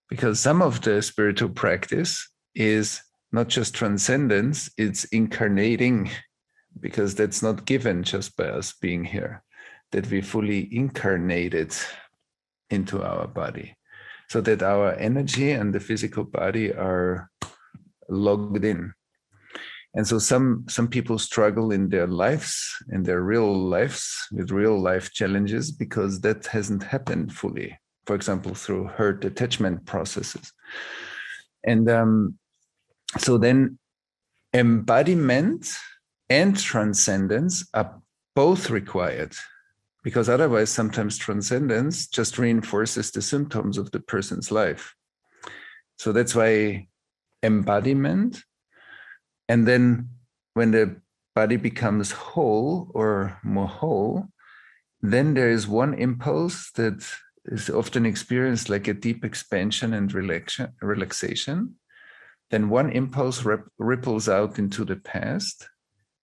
[0.07, 3.01] Because some of the spiritual practice is
[3.33, 6.09] not just transcendence, it's incarnating
[6.79, 9.43] because that's not given just by us being here,
[9.91, 11.73] that we fully incarnated
[12.69, 13.75] into our body,
[14.29, 17.29] so that our energy and the physical body are
[18.09, 18.93] logged in.
[19.93, 24.79] And so some some people struggle in their lives, in their real lives, with real
[24.79, 27.79] life challenges because that hasn't happened fully.
[28.05, 30.53] For example, through hurt attachment processes.
[31.63, 32.37] And um,
[33.17, 33.79] so then
[34.53, 35.67] embodiment
[36.29, 38.01] and transcendence are
[38.35, 39.35] both required
[40.03, 44.95] because otherwise, sometimes transcendence just reinforces the symptoms of the person's life.
[45.97, 46.87] So that's why
[47.43, 48.41] embodiment,
[49.49, 50.09] and then
[50.53, 51.01] when the
[51.35, 54.27] body becomes whole or more whole,
[55.01, 57.05] then there is one impulse that
[57.45, 60.13] is often experienced like a deep expansion and
[60.81, 61.75] relaxation.
[62.49, 63.45] Then one impulse
[63.77, 65.67] ripples out into the past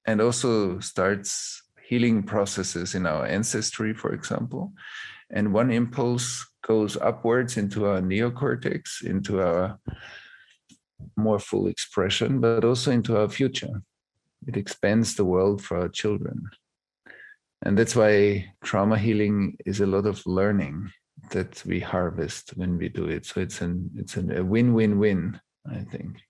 [0.07, 4.73] and also starts healing processes in our ancestry, for example.
[5.31, 9.79] And one impulse goes upwards into our neocortex, into our
[11.17, 13.83] more full expression, but also into our future.
[14.47, 16.45] It expands the world for our children.
[17.63, 20.91] And that's why trauma healing is a lot of learning
[21.31, 23.25] that we harvest when we do it.
[23.25, 25.41] So it's an it's an, a win-win-win,
[25.71, 26.21] I think.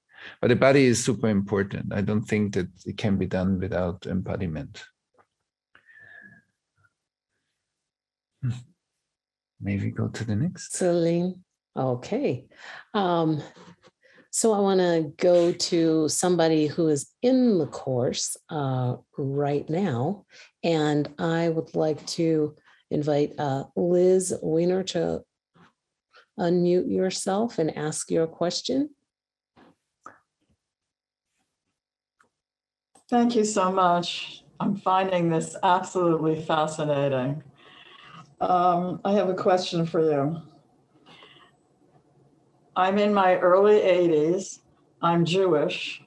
[0.41, 1.93] But the body is super important.
[1.93, 4.85] I don't think that it can be done without embodiment.
[9.61, 10.75] Maybe go to the next.
[10.77, 11.43] Celine.
[11.77, 12.47] Okay.
[12.93, 13.43] Um,
[14.31, 20.27] so I want to go to somebody who is in the course uh, right now.
[20.63, 22.57] And I would like to
[22.91, 25.23] invite uh, Liz Weiner to
[26.39, 28.91] unmute yourself and ask your question.
[33.15, 34.43] Thank you so much.
[34.59, 37.45] I'm finding this absolutely fascinating.
[38.41, 40.43] Um, I have a question for you.
[42.75, 44.59] I'm in my early 80s.
[45.01, 46.03] I'm Jewish.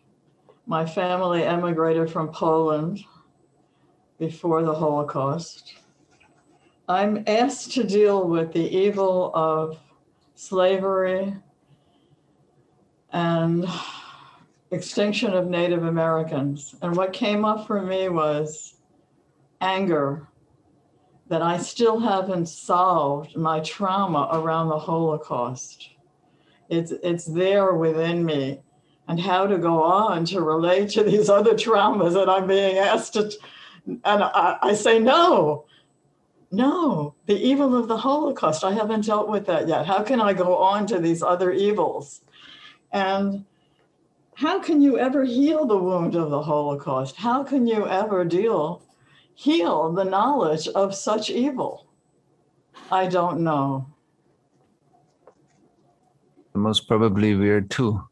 [0.65, 3.05] My family emigrated from Poland
[4.19, 5.75] before the Holocaust.
[6.89, 9.79] I'm asked to deal with the evil of
[10.35, 11.33] slavery
[13.13, 13.65] and
[14.71, 16.75] extinction of Native Americans.
[16.81, 18.75] And what came up for me was
[19.61, 20.27] anger
[21.29, 25.89] that I still haven't solved my trauma around the Holocaust.
[26.69, 28.61] It's, it's there within me.
[29.09, 33.13] And how to go on to relate to these other traumas that I'm being asked
[33.13, 33.31] to.
[33.85, 35.65] And I, I say, no,
[36.51, 39.85] no, the evil of the Holocaust, I haven't dealt with that yet.
[39.85, 42.21] How can I go on to these other evils?
[42.91, 43.45] And
[44.37, 47.15] how can you ever heal the wound of the Holocaust?
[47.15, 48.83] How can you ever deal
[49.33, 51.87] heal the knowledge of such evil?
[52.91, 53.87] I don't know.
[56.53, 58.03] Most probably we are two.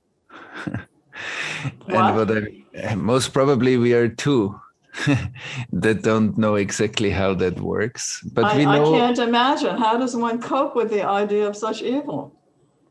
[0.65, 4.59] and what I, most probably we are two
[5.73, 8.23] that don't know exactly how that works.
[8.33, 8.95] But I, we know.
[8.95, 9.77] I can't imagine.
[9.77, 12.33] How does one cope with the idea of such evil?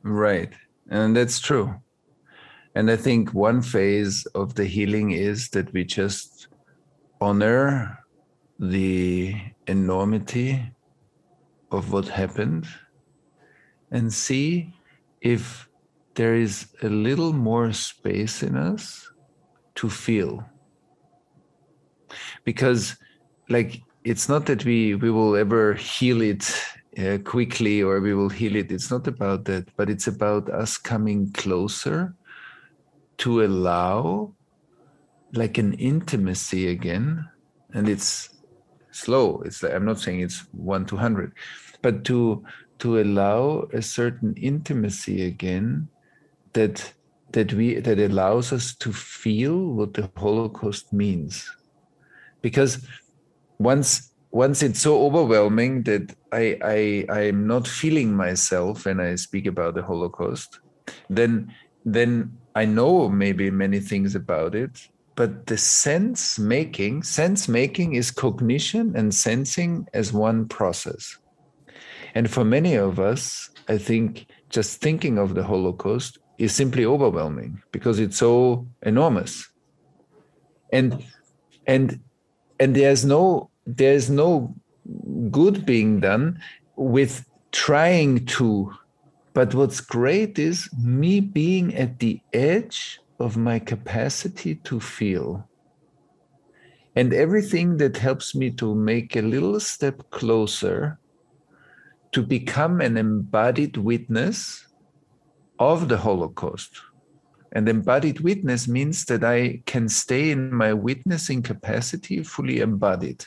[0.04, 0.52] Right.
[0.88, 1.74] And that's true.
[2.74, 6.48] And I think one phase of the healing is that we just
[7.20, 7.98] honor
[8.58, 9.36] the
[9.68, 10.72] enormity
[11.70, 12.66] of what happened
[13.90, 14.74] and see
[15.20, 15.68] if
[16.14, 19.10] there is a little more space in us
[19.76, 20.44] to feel.
[22.44, 22.96] Because
[23.48, 26.44] like it's not that we we will ever heal it
[26.98, 28.72] uh, quickly or we will heal it.
[28.72, 32.14] It's not about that but it's about us coming closer
[33.18, 34.32] to allow
[35.32, 37.28] like an intimacy again
[37.72, 38.30] and it's
[38.92, 39.42] slow.
[39.44, 41.32] It's like, I'm not saying it's one to hundred,
[41.82, 42.44] but to
[42.78, 45.88] to allow a certain intimacy again
[46.52, 46.92] that
[47.32, 51.50] that we that allows us to feel what the Holocaust means.
[52.42, 52.86] Because
[53.58, 59.46] once once it's so overwhelming that I I I'm not feeling myself when I speak
[59.46, 60.60] about the Holocaust,
[61.10, 61.52] then
[61.84, 68.10] then I know maybe many things about it, but the sense making sense making is
[68.10, 71.18] cognition and sensing as one process.
[72.14, 77.62] And for many of us i think just thinking of the holocaust is simply overwhelming
[77.72, 79.48] because it's so enormous.
[80.72, 81.04] And
[81.66, 82.00] and
[82.58, 84.54] and there's no there's no
[85.30, 86.40] good being done
[86.76, 88.72] with trying to
[89.34, 95.48] but what's great is me being at the edge of my capacity to feel.
[96.94, 101.00] And everything that helps me to make a little step closer
[102.12, 104.68] to become an embodied witness
[105.58, 106.80] of the Holocaust.
[107.50, 113.26] And embodied witness means that I can stay in my witnessing capacity fully embodied,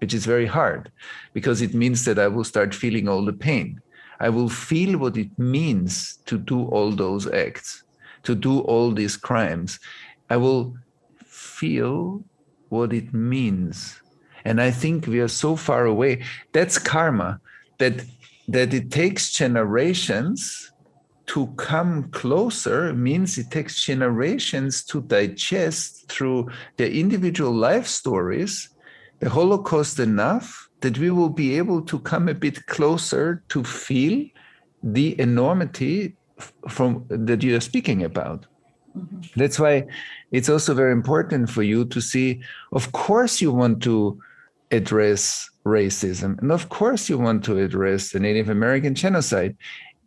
[0.00, 0.92] which is very hard
[1.32, 3.80] because it means that I will start feeling all the pain.
[4.20, 7.84] I will feel what it means to do all those acts
[8.28, 9.80] to do all these crimes.
[10.30, 10.76] I will
[11.24, 12.22] feel
[12.68, 14.02] what it means.
[14.44, 16.24] And I think we are so far away.
[16.52, 17.40] That's karma
[17.78, 18.04] that
[18.48, 20.72] that it takes generations
[21.26, 26.48] to come closer means it takes generations to digest through
[26.78, 28.70] their individual life stories
[29.20, 34.26] the Holocaust enough that we will be able to come a bit closer to feel
[34.82, 36.16] the enormity
[36.68, 38.46] from that you are speaking about.
[38.96, 39.20] Mm-hmm.
[39.36, 39.86] That's why
[40.30, 42.40] it's also very important for you to see,
[42.72, 44.20] of course, you want to
[44.70, 46.38] address racism.
[46.40, 49.56] And of course, you want to address the Native American genocide.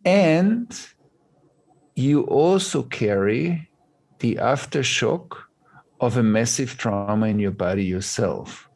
[0.04, 0.74] And
[1.94, 3.68] you also carry
[4.20, 5.36] the aftershock
[6.00, 8.68] of a massive trauma in your body yourself.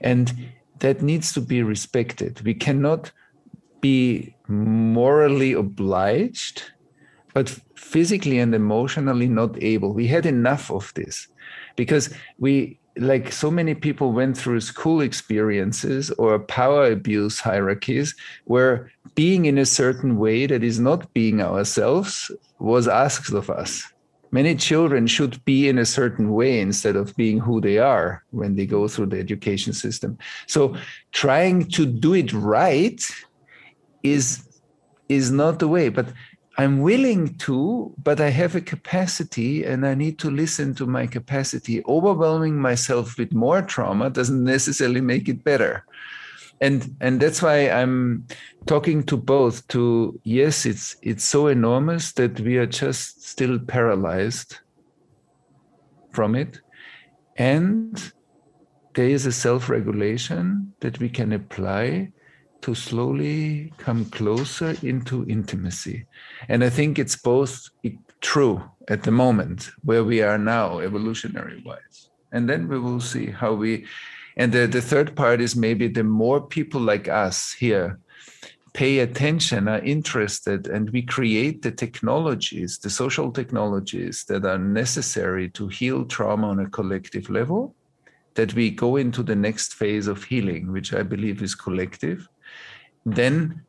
[0.00, 0.32] And
[0.80, 2.40] that needs to be respected.
[2.42, 3.10] We cannot
[3.80, 6.72] be morally obliged,
[7.34, 9.92] but physically and emotionally not able.
[9.92, 11.28] We had enough of this
[11.76, 18.14] because we like so many people went through school experiences or power abuse hierarchies
[18.46, 23.84] where being in a certain way that is not being ourselves was asked of us
[24.30, 28.56] many children should be in a certain way instead of being who they are when
[28.56, 30.16] they go through the education system
[30.46, 30.76] so
[31.12, 33.02] trying to do it right
[34.02, 34.44] is
[35.08, 36.06] is not the way but
[36.58, 41.06] I'm willing to, but I have a capacity and I need to listen to my
[41.06, 41.84] capacity.
[41.86, 45.84] Overwhelming myself with more trauma doesn't necessarily make it better.
[46.60, 48.26] And and that's why I'm
[48.66, 54.58] talking to both to yes, it's it's so enormous that we are just still paralyzed
[56.10, 56.60] from it.
[57.36, 58.12] And
[58.94, 62.10] there is a self-regulation that we can apply
[62.62, 66.06] to slowly come closer into intimacy.
[66.48, 67.68] And I think it's both
[68.20, 72.10] true at the moment where we are now, evolutionary wise.
[72.32, 73.86] And then we will see how we.
[74.38, 77.98] And the, the third part is maybe the more people like us here
[78.74, 85.48] pay attention, are interested, and we create the technologies, the social technologies that are necessary
[85.48, 87.74] to heal trauma on a collective level,
[88.34, 92.28] that we go into the next phase of healing, which I believe is collective.
[93.04, 93.62] Then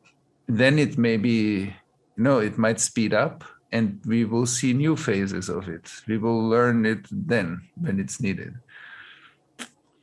[0.46, 1.74] then it may be
[2.16, 5.90] know it might speed up and we will see new phases of it.
[6.06, 8.54] We will learn it then when it's needed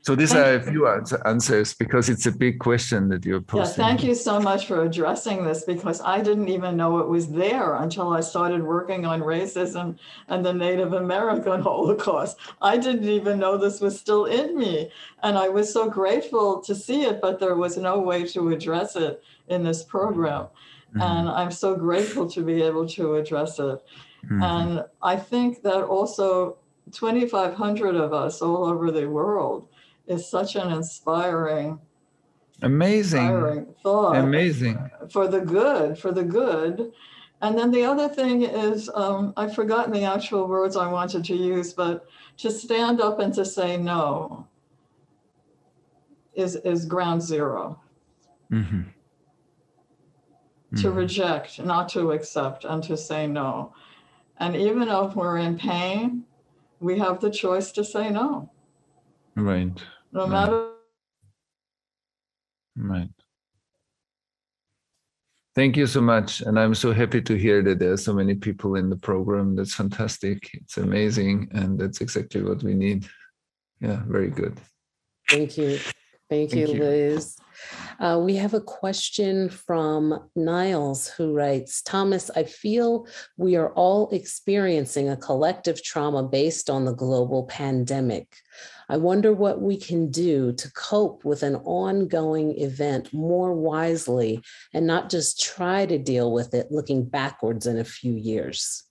[0.07, 0.87] so these thank are a few
[1.25, 3.83] answers because it's a big question that you're posing.
[3.83, 7.27] Yeah, thank you so much for addressing this because I didn't even know it was
[7.27, 9.99] there until I started working on racism
[10.29, 12.37] and the Native American Holocaust.
[12.61, 14.89] I didn't even know this was still in me.
[15.23, 18.95] And I was so grateful to see it, but there was no way to address
[18.95, 20.43] it in this program.
[20.43, 21.01] Mm-hmm.
[21.01, 23.83] And I'm so grateful to be able to address it.
[24.23, 24.41] Mm-hmm.
[24.41, 26.59] And I think that also
[26.93, 29.67] 2,500 of us all over the world
[30.07, 31.79] is such an inspiring
[32.61, 33.21] amazing.
[33.21, 34.17] inspiring thought.
[34.17, 34.89] Amazing.
[35.09, 36.91] For the good for the good.
[37.41, 41.35] And then the other thing is um, i've forgotten the actual words i wanted to
[41.35, 44.47] use but to stand up and to say no
[46.33, 47.79] is is ground 0
[48.51, 48.81] mm-hmm.
[50.75, 50.97] to mm-hmm.
[50.97, 53.73] reject not to accept and to say no.
[54.39, 56.23] And even if we're in pain
[56.79, 58.49] we have the choice to say no.
[59.35, 59.79] Right
[60.11, 60.29] no right.
[60.29, 60.69] matter.
[62.75, 63.09] Right.
[65.55, 66.41] Thank you so much.
[66.41, 69.55] And I'm so happy to hear that there are so many people in the program.
[69.55, 70.51] That's fantastic.
[70.53, 71.49] It's amazing.
[71.51, 73.07] And that's exactly what we need.
[73.81, 74.59] Yeah, very good.
[75.29, 75.77] Thank you.
[76.29, 77.37] Thank, Thank you, you, Liz.
[77.99, 84.09] Uh, we have a question from Niles who writes Thomas, I feel we are all
[84.11, 88.35] experiencing a collective trauma based on the global pandemic.
[88.89, 94.41] I wonder what we can do to cope with an ongoing event more wisely
[94.73, 98.83] and not just try to deal with it looking backwards in a few years.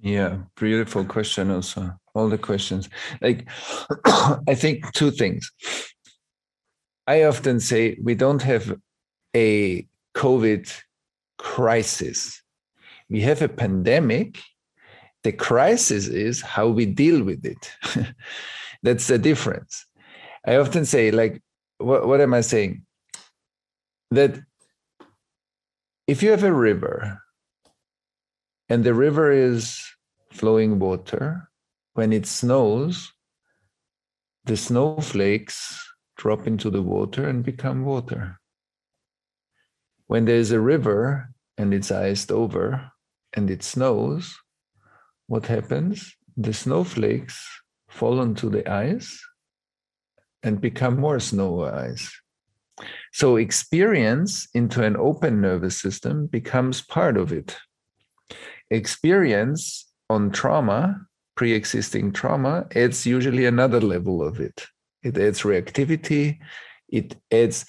[0.00, 1.98] Yeah, beautiful question, also.
[2.14, 2.88] All the questions.
[3.20, 3.48] Like,
[4.04, 5.50] I think two things.
[7.08, 8.78] I often say we don't have
[9.34, 10.70] a COVID
[11.38, 12.42] crisis.
[13.08, 14.38] We have a pandemic
[15.24, 17.72] the crisis is how we deal with it.
[18.82, 19.84] That's the difference.
[20.46, 21.42] I often say, like,
[21.78, 22.82] what, what am I saying?
[24.10, 24.38] That
[26.06, 27.20] if you have a river
[28.68, 29.82] and the river is
[30.30, 31.50] flowing water,
[31.94, 33.12] when it snows,
[34.44, 35.87] the snowflakes
[36.18, 38.38] drop into the water and become water.
[40.08, 42.90] When there's a river and it's iced over
[43.34, 44.36] and it snows,
[45.28, 46.14] what happens?
[46.36, 47.46] The snowflakes
[47.88, 49.24] fall onto the ice
[50.42, 52.12] and become more snow ice.
[53.12, 57.56] So experience into an open nervous system becomes part of it.
[58.70, 61.00] Experience on trauma,
[61.34, 64.66] pre existing trauma, adds usually another level of it.
[65.02, 66.38] It adds reactivity.
[66.88, 67.66] It adds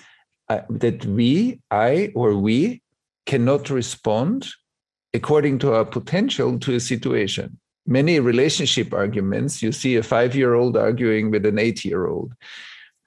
[0.50, 2.82] uh, that we, I, or we
[3.26, 4.48] cannot respond
[5.14, 7.60] according to our potential to a situation.
[7.86, 12.34] Many relationship arguments, you see a five year old arguing with an eight year old,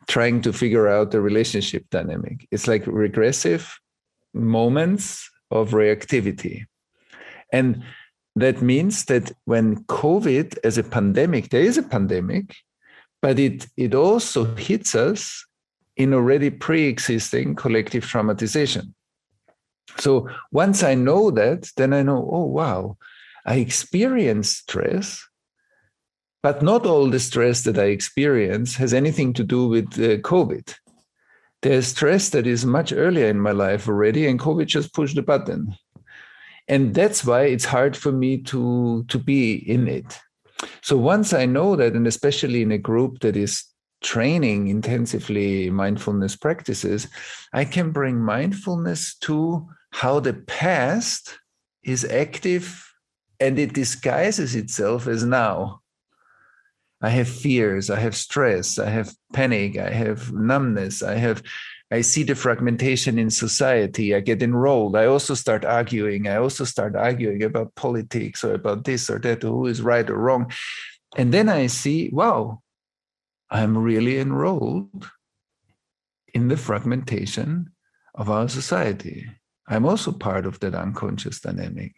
[0.08, 2.46] trying to figure out the relationship dynamic.
[2.50, 3.78] It's like regressive
[4.34, 6.64] moments of reactivity.
[7.52, 7.82] And
[8.34, 12.56] that means that when COVID as a pandemic, there is a pandemic,
[13.22, 15.46] but it, it also hits us
[15.96, 18.92] in already pre existing collective traumatization.
[19.98, 22.96] So once I know that, then I know, oh, wow,
[23.46, 25.24] I experience stress,
[26.42, 30.74] but not all the stress that I experience has anything to do with uh, COVID.
[31.62, 35.22] There's stress that is much earlier in my life already, and COVID just pushed the
[35.22, 35.76] button.
[36.66, 40.18] And that's why it's hard for me to, to be in it.
[40.82, 43.64] So once I know that, and especially in a group that is
[44.02, 47.08] training intensively mindfulness practices,
[47.52, 51.38] I can bring mindfulness to how the past
[51.82, 52.88] is active
[53.40, 55.80] and it disguises itself as now.
[57.00, 61.42] I have fears, I have stress, I have panic, I have numbness, I have
[61.92, 64.14] I see the fragmentation in society.
[64.14, 64.96] I get enrolled.
[64.96, 66.26] I also start arguing.
[66.26, 70.16] I also start arguing about politics or about this or that, who is right or
[70.16, 70.50] wrong.
[71.16, 72.62] And then I see, wow,
[73.50, 75.10] I'm really enrolled
[76.32, 77.72] in the fragmentation
[78.14, 79.26] of our society.
[79.68, 81.94] I'm also part of that unconscious dynamic.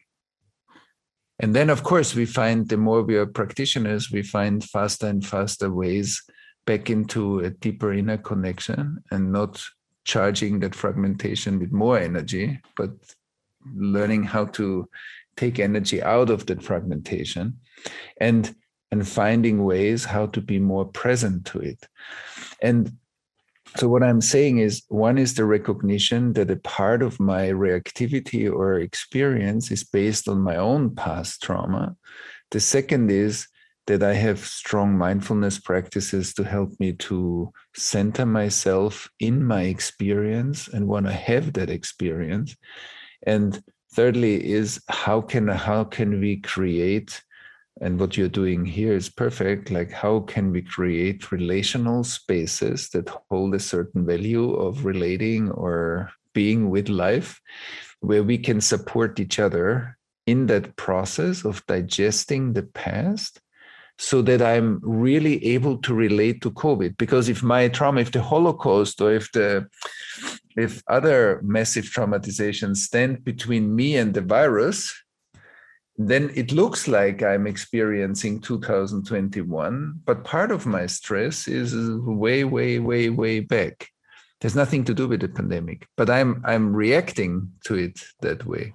[1.38, 5.24] And then, of course, we find the more we are practitioners, we find faster and
[5.24, 6.20] faster ways
[6.66, 9.62] back into a deeper inner connection and not
[10.04, 12.90] charging that fragmentation with more energy, but
[13.74, 14.88] learning how to
[15.36, 17.58] take energy out of that fragmentation
[18.20, 18.54] and
[18.90, 21.88] and finding ways how to be more present to it.
[22.62, 22.96] And
[23.76, 28.48] so what i'm saying is one is the recognition that a part of my reactivity
[28.50, 31.96] or experience is based on my own past trauma.
[32.52, 33.48] The second is
[33.86, 40.68] that I have strong mindfulness practices to help me to center myself in my experience
[40.68, 42.56] and want to have that experience.
[43.26, 43.62] And
[43.92, 47.22] thirdly is how can how can we create
[47.80, 53.08] and what you're doing here is perfect like how can we create relational spaces that
[53.30, 57.40] hold a certain value of relating or being with life
[58.00, 63.40] where we can support each other in that process of digesting the past
[63.98, 66.96] so that I'm really able to relate to COVID.
[66.96, 69.66] Because if my trauma, if the Holocaust or if the
[70.56, 74.94] if other massive traumatizations stand between me and the virus,
[75.96, 81.74] then it looks like I'm experiencing 2021, but part of my stress is
[82.04, 83.88] way, way, way, way back.
[84.40, 88.74] There's nothing to do with the pandemic, but I'm I'm reacting to it that way.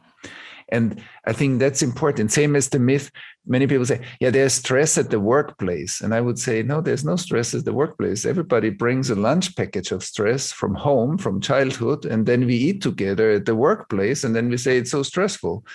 [0.72, 2.32] And I think that's important.
[2.32, 3.12] Same as the myth,
[3.46, 6.02] many people say, yeah, there's stress at the workplace.
[6.02, 8.26] And I would say, no, there's no stress at the workplace.
[8.26, 12.82] Everybody brings a lunch package of stress from home, from childhood, and then we eat
[12.82, 14.24] together at the workplace.
[14.24, 15.66] And then we say it's so stressful.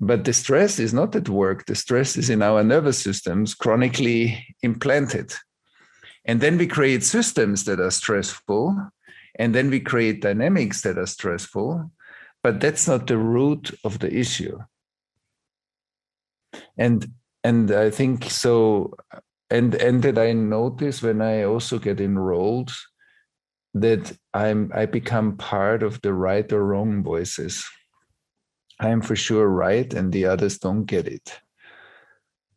[0.00, 4.46] But the stress is not at work, the stress is in our nervous systems, chronically
[4.62, 5.32] implanted.
[6.24, 8.76] And then we create systems that are stressful.
[9.36, 11.90] And then we create dynamics that are stressful
[12.42, 14.58] but that's not the root of the issue.
[16.76, 17.06] And
[17.44, 18.94] and i think so
[19.50, 22.70] and and that i notice when i also get enrolled
[23.74, 27.64] that i'm i become part of the right or wrong voices.
[28.80, 31.40] I am for sure right and the others don't get it.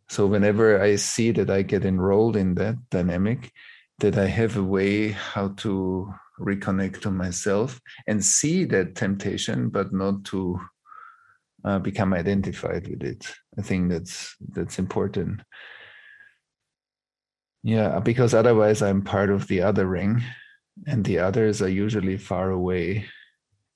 [0.09, 3.51] So whenever i see that i get enrolled in that dynamic
[3.99, 9.93] that i have a way how to reconnect to myself and see that temptation, but
[9.93, 10.59] not to
[11.63, 13.31] uh, become identified with it.
[13.57, 15.41] I think that's that's important.
[17.63, 20.23] Yeah, because otherwise I'm part of the other ring,
[20.87, 23.05] and the others are usually far away,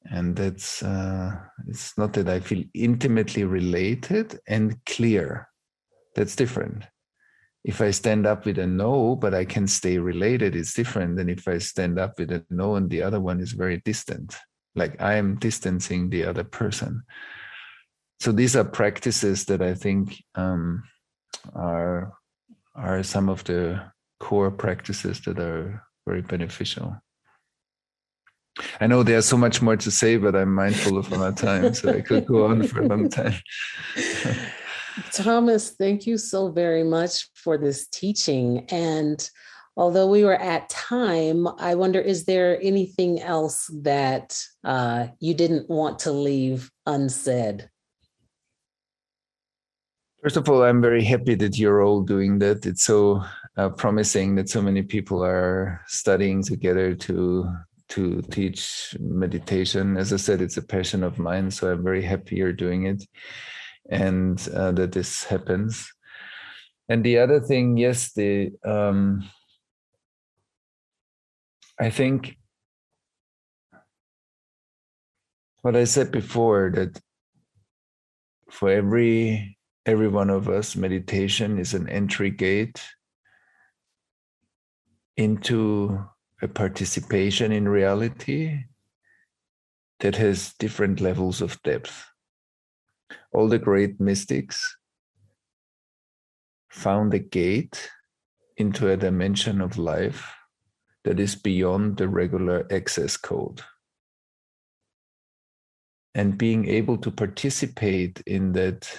[0.06, 1.36] and that's uh,
[1.68, 5.48] it's not that I feel intimately related and clear.
[6.16, 6.86] That's different
[7.66, 11.30] if I stand up with a no, but I can stay related, it's different than
[11.30, 14.36] if I stand up with a no and the other one is very distant.
[14.76, 17.02] Like I am distancing the other person.
[18.20, 20.84] So these are practices that I think um,
[21.56, 22.14] are
[22.76, 23.82] are some of the
[24.20, 26.96] core practices that are very beneficial.
[28.80, 31.90] I know there's so much more to say, but I'm mindful of my time, so
[31.90, 33.34] I could go on for a long time.
[35.12, 38.66] Thomas, thank you so very much for this teaching.
[38.70, 39.30] And
[39.76, 45.70] although we were at time, I wonder is there anything else that uh, you didn't
[45.70, 47.70] want to leave unsaid?
[50.22, 52.66] First of all, I'm very happy that you're all doing that.
[52.66, 53.24] It's so
[53.58, 57.52] uh, promising that so many people are studying together to
[57.88, 59.96] to teach meditation.
[59.96, 63.04] As I said, it's a passion of mine, so I'm very happy you're doing it
[63.90, 65.92] and uh, that this happens.
[66.88, 69.30] And the other thing, yes, the um,
[71.80, 72.38] I think
[75.62, 77.00] what I said before that
[78.52, 82.82] for every every one of us, meditation is an entry gate
[85.18, 86.06] into
[86.42, 88.64] a participation in reality
[90.00, 92.06] that has different levels of depth.
[93.34, 94.78] All the great mystics
[96.70, 97.90] found a gate
[98.58, 100.34] into a dimension of life
[101.04, 103.62] that is beyond the regular access code.
[106.14, 108.90] And being able to participate in that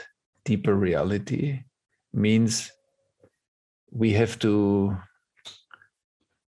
[0.44, 1.62] deeper reality
[2.12, 2.70] means
[3.90, 4.96] we have to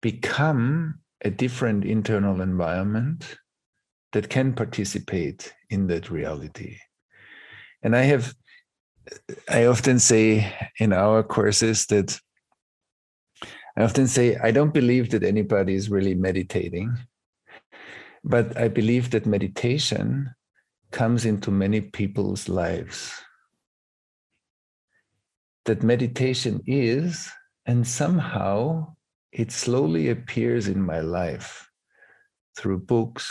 [0.01, 3.39] become a different internal environment
[4.13, 6.79] that can participate in that reality.
[7.85, 8.35] And I have,
[9.49, 12.19] I often say in our courses that
[13.77, 16.97] I often say, I don't believe that anybody is really meditating,
[18.25, 20.31] but I believe that meditation
[20.93, 23.13] comes into many people's lives.
[25.67, 27.31] That meditation is,
[27.67, 28.95] and somehow
[29.33, 31.69] it slowly appears in my life
[32.57, 33.29] through books,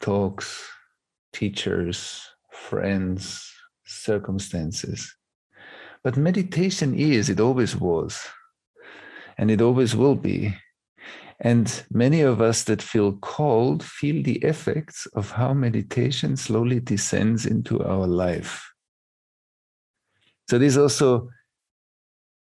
[0.00, 0.62] talks,
[1.32, 2.22] teachers,
[2.52, 3.53] friends,
[3.94, 5.14] circumstances.
[6.02, 8.20] But meditation is, it always was,
[9.38, 10.54] and it always will be.
[11.40, 17.46] And many of us that feel called feel the effects of how meditation slowly descends
[17.46, 18.70] into our life.
[20.48, 21.30] So, this also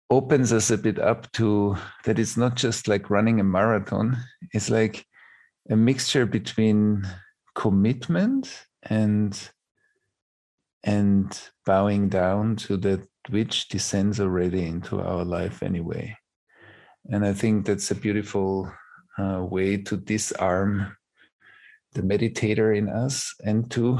[0.09, 1.75] opens us a bit up to
[2.05, 4.17] that it's not just like running a marathon
[4.53, 5.05] it's like
[5.69, 7.07] a mixture between
[7.55, 9.49] commitment and
[10.83, 16.15] and bowing down to that which descends already into our life anyway.
[17.11, 18.71] And i think that's a beautiful
[19.17, 20.95] uh, way to disarm
[21.93, 23.99] the meditator in us and to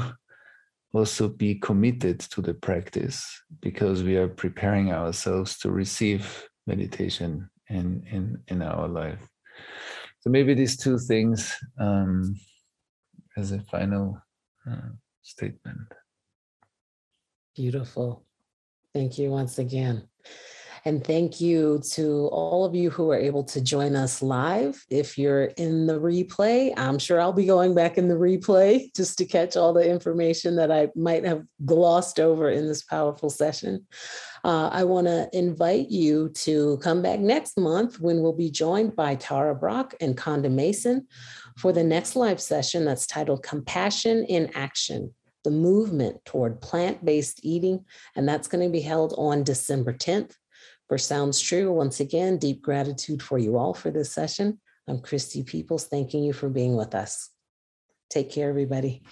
[0.92, 3.24] also be committed to the practice
[3.60, 9.28] because we are preparing ourselves to receive meditation in in in our life.
[10.20, 12.36] So maybe these two things um,
[13.36, 14.20] as a final
[14.70, 14.90] uh,
[15.22, 15.88] statement
[17.54, 18.24] beautiful
[18.94, 20.08] thank you once again
[20.84, 24.82] and thank you to all of you who are able to join us live.
[24.88, 29.18] If you're in the replay, I'm sure I'll be going back in the replay just
[29.18, 33.86] to catch all the information that I might have glossed over in this powerful session.
[34.42, 38.96] Uh, I want to invite you to come back next month when we'll be joined
[38.96, 41.06] by Tara Brach and Konda Mason
[41.58, 45.12] for the next live session that's titled Compassion in Action
[45.44, 47.84] the movement toward plant based eating.
[48.16, 50.34] And that's going to be held on December 10th.
[50.88, 54.60] For Sounds True, once again, deep gratitude for you all for this session.
[54.88, 57.30] I'm Christy Peoples, thanking you for being with us.
[58.10, 59.04] Take care, everybody.